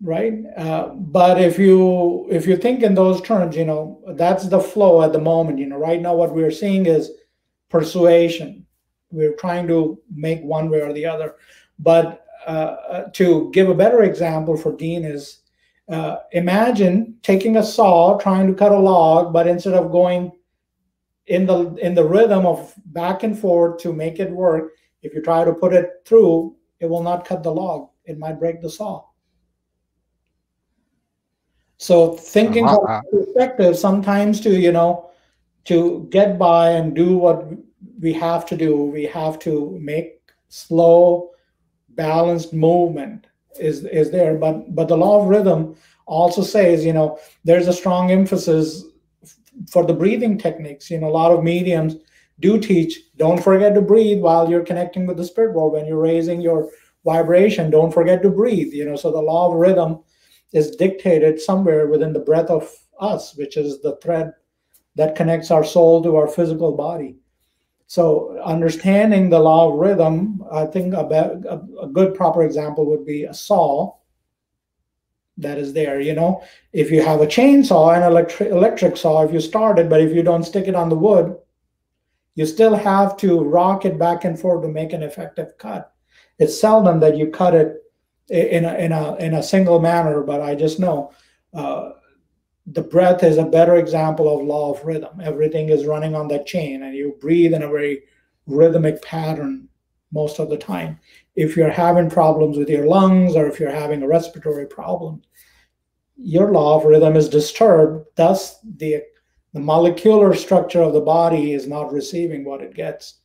[0.01, 0.33] right?
[0.57, 5.01] Uh, but if you if you think in those terms, you know, that's the flow
[5.01, 5.59] at the moment.
[5.59, 7.11] You know, right now what we're seeing is
[7.69, 8.65] persuasion.
[9.11, 11.35] We're trying to make one way or the other,
[11.79, 15.39] but uh, uh, to give a better example for Dean is
[15.89, 20.31] uh, imagine taking a saw trying to cut a log, but instead of going
[21.27, 25.21] in the in the rhythm of back and forth to make it work, if you
[25.21, 27.89] try to put it through, it will not cut the log.
[28.05, 29.03] It might break the saw.
[31.77, 33.01] So thinking uh-huh.
[33.01, 35.09] from perspective, sometimes to you know,
[35.65, 37.47] to get by and do what
[37.99, 41.31] we have to do, we have to make slow,
[41.89, 43.25] balanced movement
[43.59, 44.35] is is there.
[44.35, 48.85] But but the law of rhythm also says, you know, there's a strong emphasis
[49.71, 50.89] for the breathing techniques.
[50.89, 51.95] You know, a lot of mediums
[52.39, 55.97] do teach don't forget to breathe while you're connecting with the spirit world when you're
[55.97, 56.69] raising your
[57.05, 59.99] vibration don't forget to breathe you know so the law of rhythm
[60.53, 64.31] is dictated somewhere within the breath of us which is the thread
[64.95, 67.17] that connects our soul to our physical body
[67.89, 73.03] so understanding the law of rhythm i think a, a, a good proper example would
[73.03, 73.95] be a saw
[75.37, 76.43] that is there you know?
[76.73, 80.13] If you have a chainsaw and electric electric saw if you start it but if
[80.13, 81.35] you don't stick it on the wood
[82.35, 85.91] you still have to rock it back and forth to make an effective cut.
[86.37, 87.83] It's seldom that you cut it
[88.29, 91.11] in a in a in a single manner but i just know
[91.55, 91.93] uh,
[92.73, 96.45] the breath is a better example of law of rhythm everything is running on that
[96.45, 98.03] chain and you breathe in a very
[98.47, 99.67] rhythmic pattern
[100.11, 100.99] most of the time
[101.35, 105.21] if you're having problems with your lungs or if you're having a respiratory problem
[106.15, 109.01] your law of rhythm is disturbed thus the
[109.53, 113.19] the molecular structure of the body is not receiving what it gets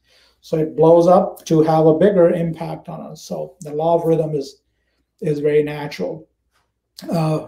[0.44, 3.24] so it blows up to have a bigger impact on us.
[3.24, 4.60] So the law of rhythm is
[5.22, 6.28] is very natural.
[7.10, 7.46] Uh,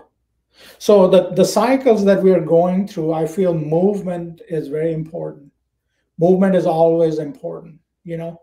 [0.78, 5.52] so the the cycles that we are going through, I feel movement is very important.
[6.18, 7.78] Movement is always important.
[8.04, 8.42] You know,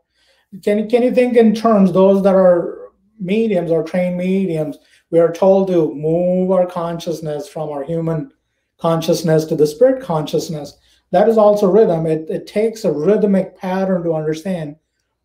[0.64, 4.78] can can you think in terms those that are mediums or trained mediums?
[5.10, 8.32] We are told to move our consciousness from our human
[8.78, 10.78] consciousness to the spirit consciousness
[11.14, 12.08] that is also rhythm.
[12.08, 14.76] It, it takes a rhythmic pattern to understand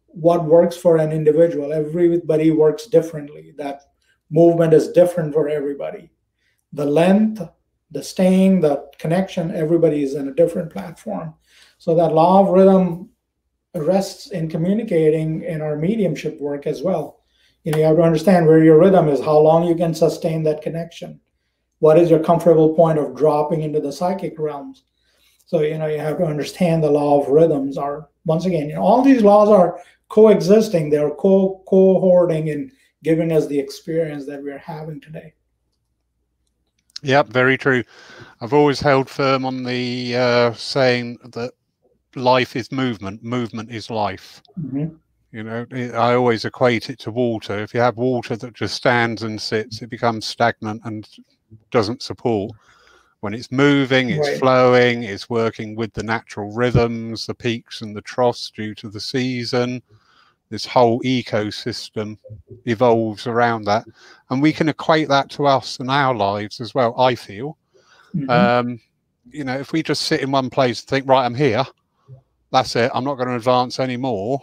[0.08, 1.72] what works for an individual.
[1.72, 3.54] Everybody works differently.
[3.56, 3.84] That
[4.30, 6.10] movement is different for everybody.
[6.78, 7.42] The length,
[7.90, 11.34] the staying, the connection, everybody is in a different platform.
[11.78, 13.08] So that law of rhythm
[13.74, 17.24] rests in communicating in our mediumship work as well.
[17.64, 20.44] You know, you have to understand where your rhythm is, how long you can sustain
[20.44, 21.18] that connection.
[21.80, 24.84] What is your comfortable point of dropping into the psychic realms?
[25.46, 28.76] So, you know, you have to understand the law of rhythms are, once again, you
[28.76, 32.70] know, all these laws are coexisting, they're co cohorting and
[33.02, 35.34] giving us the experience that we're having today.
[37.02, 37.84] Yep, very true.
[38.40, 41.52] I've always held firm on the uh, saying that
[42.14, 44.42] life is movement, movement is life.
[44.60, 44.94] Mm-hmm.
[45.30, 47.58] You know, I always equate it to water.
[47.58, 51.06] If you have water that just stands and sits, it becomes stagnant and
[51.70, 52.52] doesn't support
[53.20, 54.38] when it's moving, it's right.
[54.38, 59.00] flowing, it's working with the natural rhythms, the peaks and the troughs due to the
[59.00, 59.82] season.
[60.50, 62.16] This whole ecosystem
[62.64, 63.84] evolves around that.
[64.30, 67.58] And we can equate that to us and our lives as well, I feel.
[68.14, 68.30] Mm-hmm.
[68.30, 68.80] Um,
[69.30, 71.66] you know, if we just sit in one place and think, right, I'm here,
[72.50, 74.40] that's it, I'm not going to advance anymore.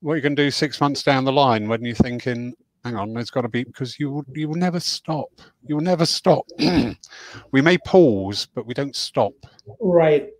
[0.00, 2.54] What you can do six months down the line when you're thinking,
[2.84, 5.28] hang on, there's got to be because you will you will never stop.
[5.66, 6.46] You will never stop.
[7.52, 9.34] we may pause, but we don't stop.
[9.80, 10.30] Right.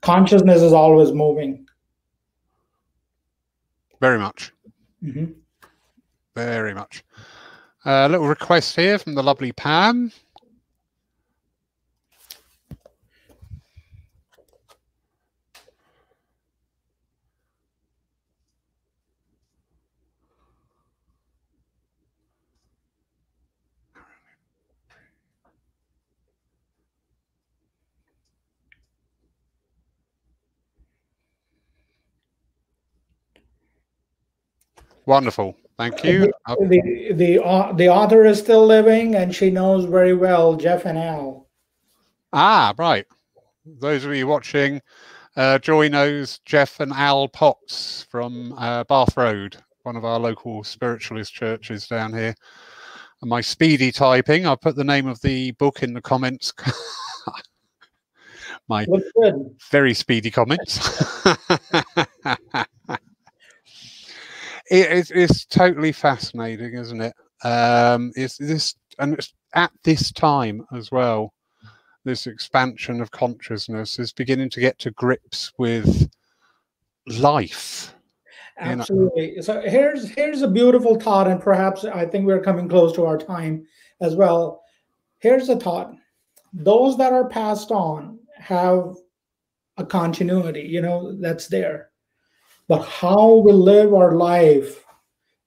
[0.00, 1.66] Consciousness is always moving.
[4.02, 4.52] Very much.
[5.04, 5.26] Mm-hmm.
[6.34, 7.04] Very much.
[7.86, 10.10] A uh, little request here from the lovely Pam.
[35.06, 35.56] Wonderful.
[35.78, 36.32] Thank you.
[36.46, 40.98] The the uh, the author is still living, and she knows very well Jeff and
[40.98, 41.48] Al.
[42.32, 43.06] Ah, right.
[43.64, 44.80] Those of you watching,
[45.36, 50.64] uh, Joy knows Jeff and Al Potts from uh, Bath Road, one of our local
[50.64, 52.34] spiritualist churches down here.
[53.20, 56.52] And my speedy typing, I'll put the name of the book in the comments.
[58.68, 58.86] my
[59.70, 61.24] very speedy comments.
[64.70, 67.14] it, it's totally fascinating, isn't it?
[67.44, 71.34] Um, it's this, and it's at this time as well.
[72.04, 76.10] This expansion of consciousness is beginning to get to grips with
[77.06, 77.94] life.
[78.58, 79.40] Absolutely.
[79.40, 83.18] So here's here's a beautiful thought, and perhaps I think we're coming close to our
[83.18, 83.66] time
[84.00, 84.62] as well.
[85.18, 85.94] Here's a thought:
[86.52, 88.94] those that are passed on have
[89.78, 90.62] a continuity.
[90.62, 91.91] You know that's there
[92.68, 94.84] but how we live our life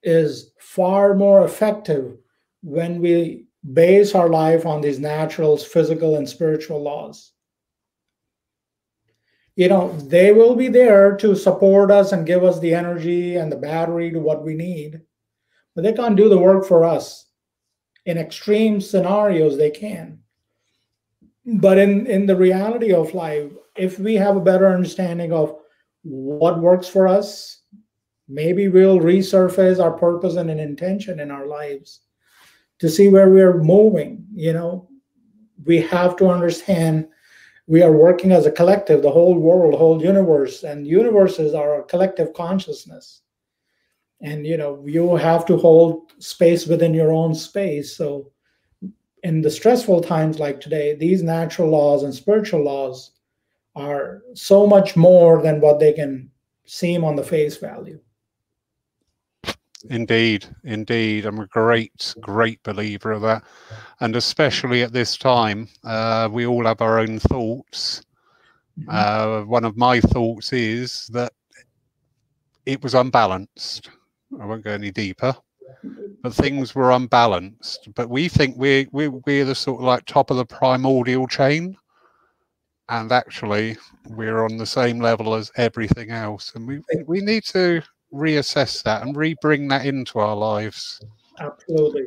[0.03, 2.17] is far more effective
[2.61, 7.33] when we base our life on these natural, physical, and spiritual laws.
[9.55, 13.51] you know, they will be there to support us and give us the energy and
[13.51, 15.01] the battery to what we need,
[15.73, 17.27] but they can't do the work for us.
[18.05, 20.19] In extreme scenarios, they can.
[21.45, 25.57] But in, in the reality of life, if we have a better understanding of
[26.05, 27.61] what works for us,
[28.29, 32.01] maybe we'll resurface our purpose and an intention in our lives
[32.79, 34.25] to see where we're moving.
[34.33, 34.89] You know,
[35.65, 37.07] we have to understand
[37.67, 41.83] we are working as a collective, the whole world, whole universe, and universes are a
[41.85, 43.21] collective consciousness.
[44.21, 47.97] And you know, you have to hold space within your own space.
[47.97, 48.31] So
[49.23, 53.11] in the stressful times like today, these natural laws and spiritual laws
[53.75, 56.31] are so much more than what they can
[56.65, 57.99] seem on the face value.
[59.89, 61.25] Indeed, indeed.
[61.25, 63.43] I'm a great, great believer of that.
[63.99, 68.01] And especially at this time, uh, we all have our own thoughts.
[68.79, 68.89] Mm-hmm.
[68.89, 71.33] Uh, one of my thoughts is that
[72.65, 73.89] it was unbalanced.
[74.39, 75.35] I won't go any deeper,
[76.23, 77.89] but things were unbalanced.
[77.93, 81.77] But we think we're, we're, we're the sort of like top of the primordial chain.
[82.89, 83.77] And actually,
[84.09, 86.53] we're on the same level as everything else.
[86.55, 87.81] And we, we need to
[88.13, 91.01] reassess that and re-bring that into our lives.
[91.39, 92.03] Absolutely.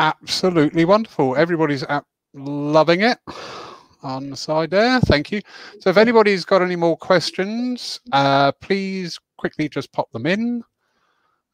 [0.00, 1.36] Absolutely wonderful.
[1.36, 1.84] Everybody's
[2.34, 3.18] loving it
[4.02, 4.98] on the side there.
[5.00, 5.40] Thank you.
[5.78, 10.64] So if anybody's got any more questions, uh, please quickly just pop them in.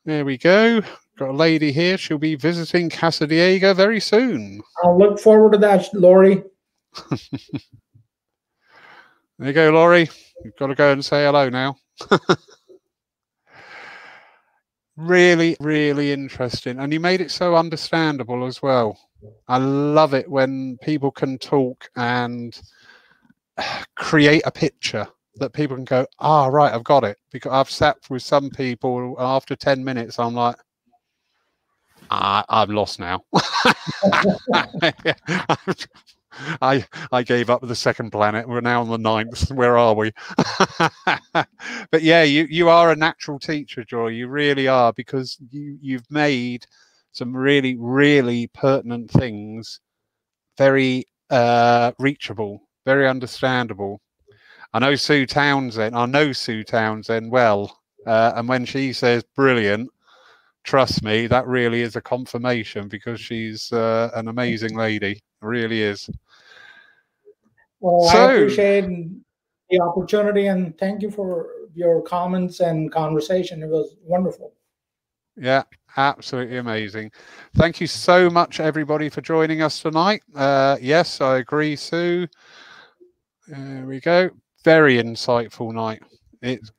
[0.07, 0.81] There we go.
[1.19, 1.99] Got a lady here.
[1.99, 4.63] She'll be visiting Cassadaga very soon.
[4.85, 6.45] I'll look forward to that, Laurie.
[7.11, 7.19] there
[9.41, 10.09] you go, Laurie.
[10.45, 11.75] You've got to go and say hello now.
[14.97, 16.79] really, really interesting.
[16.79, 18.97] And you made it so understandable as well.
[19.49, 22.57] I love it when people can talk and
[23.97, 27.19] create a picture that people can go, ah, oh, right, I've got it.
[27.33, 30.55] Because I've sat with some people after 10 minutes, I'm like,
[32.11, 33.25] I'm lost now.
[36.63, 38.49] I I gave up the second planet.
[38.49, 39.51] We're now on the ninth.
[39.51, 40.13] Where are we?
[41.91, 44.09] but yeah, you you are a natural teacher, Joy.
[44.09, 46.67] You really are because you you've made
[47.13, 49.81] some really really pertinent things
[50.59, 54.01] very uh, reachable, very understandable.
[54.75, 55.97] I know Sue Townsend.
[55.97, 59.89] I know Sue Townsend well, uh, and when she says brilliant,
[60.69, 65.19] trust me, that really is a confirmation because she's uh, an amazing lady.
[65.41, 66.11] Really is.
[67.81, 68.85] Well, so, I appreciate
[69.71, 73.63] the opportunity and thank you for your comments and conversation.
[73.63, 74.53] It was wonderful.
[75.39, 75.63] Yeah,
[75.97, 77.13] absolutely amazing.
[77.55, 80.21] Thank you so much, everybody, for joining us tonight.
[80.35, 82.27] Uh, yes, I agree, Sue.
[83.47, 84.29] There we go.
[84.65, 86.03] Very insightful night.
[86.43, 86.71] It's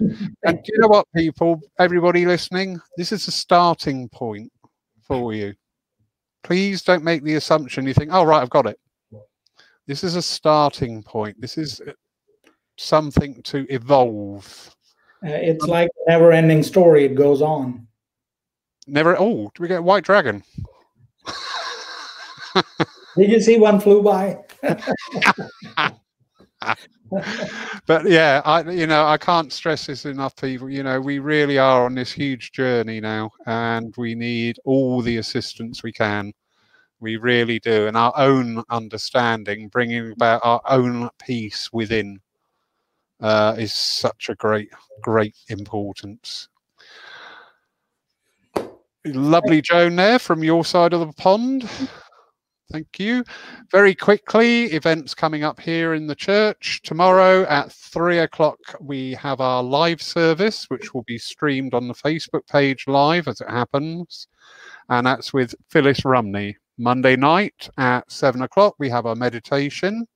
[0.00, 4.52] and you know what, people, everybody listening, this is a starting point
[5.00, 5.54] for you.
[6.42, 8.78] Please don't make the assumption you think, oh, right, I've got it.
[9.86, 11.40] This is a starting point.
[11.40, 11.80] This is
[12.76, 14.74] something to evolve.
[15.24, 17.04] Uh, it's like a never ending story.
[17.04, 17.86] It goes on.
[18.86, 19.16] Never.
[19.18, 20.42] Oh, do we get White Dragon?
[23.16, 24.38] Did you see one flew by?
[27.86, 30.70] but yeah, I you know I can't stress this enough, people.
[30.70, 35.18] You know, we really are on this huge journey now, and we need all the
[35.18, 36.32] assistance we can.
[37.00, 37.86] We really do.
[37.86, 42.20] And our own understanding, bringing about our own peace within,
[43.20, 44.70] uh, is such a great,
[45.02, 46.48] great importance.
[49.04, 51.68] Lovely Joan there from your side of the pond.
[52.72, 53.24] Thank you.
[53.70, 56.80] Very quickly, events coming up here in the church.
[56.82, 61.94] Tomorrow at three o'clock, we have our live service, which will be streamed on the
[61.94, 64.28] Facebook page live as it happens.
[64.88, 66.56] And that's with Phyllis Rumney.
[66.78, 70.06] Monday night at seven o'clock, we have our meditation.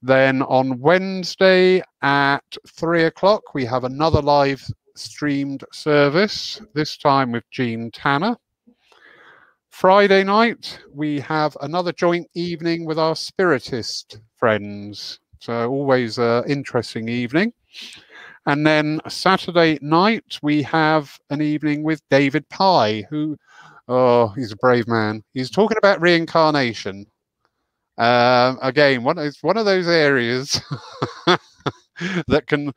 [0.00, 4.64] Then on Wednesday at three o'clock, we have another live
[4.96, 8.36] streamed service, this time with Jean Tanner.
[9.72, 15.18] Friday night, we have another joint evening with our Spiritist friends.
[15.40, 17.52] So, always an interesting evening.
[18.46, 23.36] And then Saturday night, we have an evening with David Pye, who
[23.88, 25.24] Oh, he's a brave man.
[25.34, 27.06] He's talking about reincarnation.
[27.98, 30.60] Um, again, one it's one of those areas
[32.28, 32.72] that can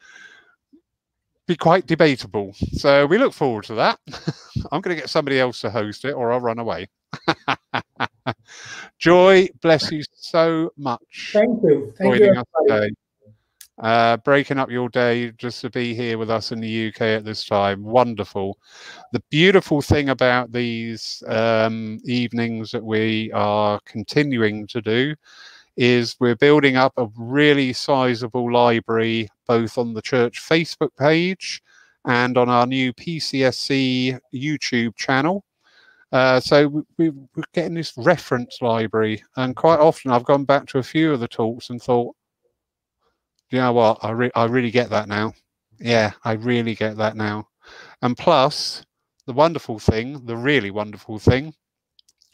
[1.48, 2.54] be quite debatable.
[2.54, 4.00] So we look forward to that.
[4.72, 6.88] I'm going to get somebody else to host it, or I'll run away.
[9.00, 11.32] Joy, bless you so much.
[11.34, 11.94] Thank you.
[11.98, 12.44] Thank you.
[12.68, 12.90] Today.
[13.78, 17.26] Uh, breaking up your day just to be here with us in the UK at
[17.26, 17.84] this time.
[17.84, 18.58] Wonderful.
[19.12, 25.14] The beautiful thing about these um, evenings that we are continuing to do
[25.76, 31.62] is we're building up a really sizable library both on the church Facebook page
[32.06, 35.44] and on our new PCSC YouTube channel.
[36.12, 40.78] Uh, so we, are getting this reference library, and quite often I've gone back to
[40.78, 42.16] a few of the talks and thought,
[43.50, 45.34] you know what, I, re I really get that now.
[45.80, 47.48] Yeah, I really get that now.
[48.02, 48.86] And plus,
[49.26, 51.54] the wonderful thing, the really wonderful thing,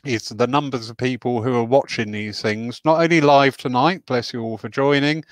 [0.03, 4.33] is the numbers of people who are watching these things, not only live tonight, bless
[4.33, 5.23] you all for joining,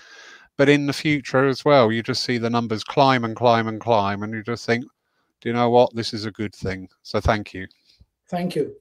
[0.60, 1.90] but in the future as well.
[1.90, 4.84] You just see the numbers climb and climb and climb, and you just think,
[5.40, 5.96] do you know what?
[5.96, 6.90] This is a good thing.
[7.02, 7.66] So thank you.
[8.28, 8.76] Thank you.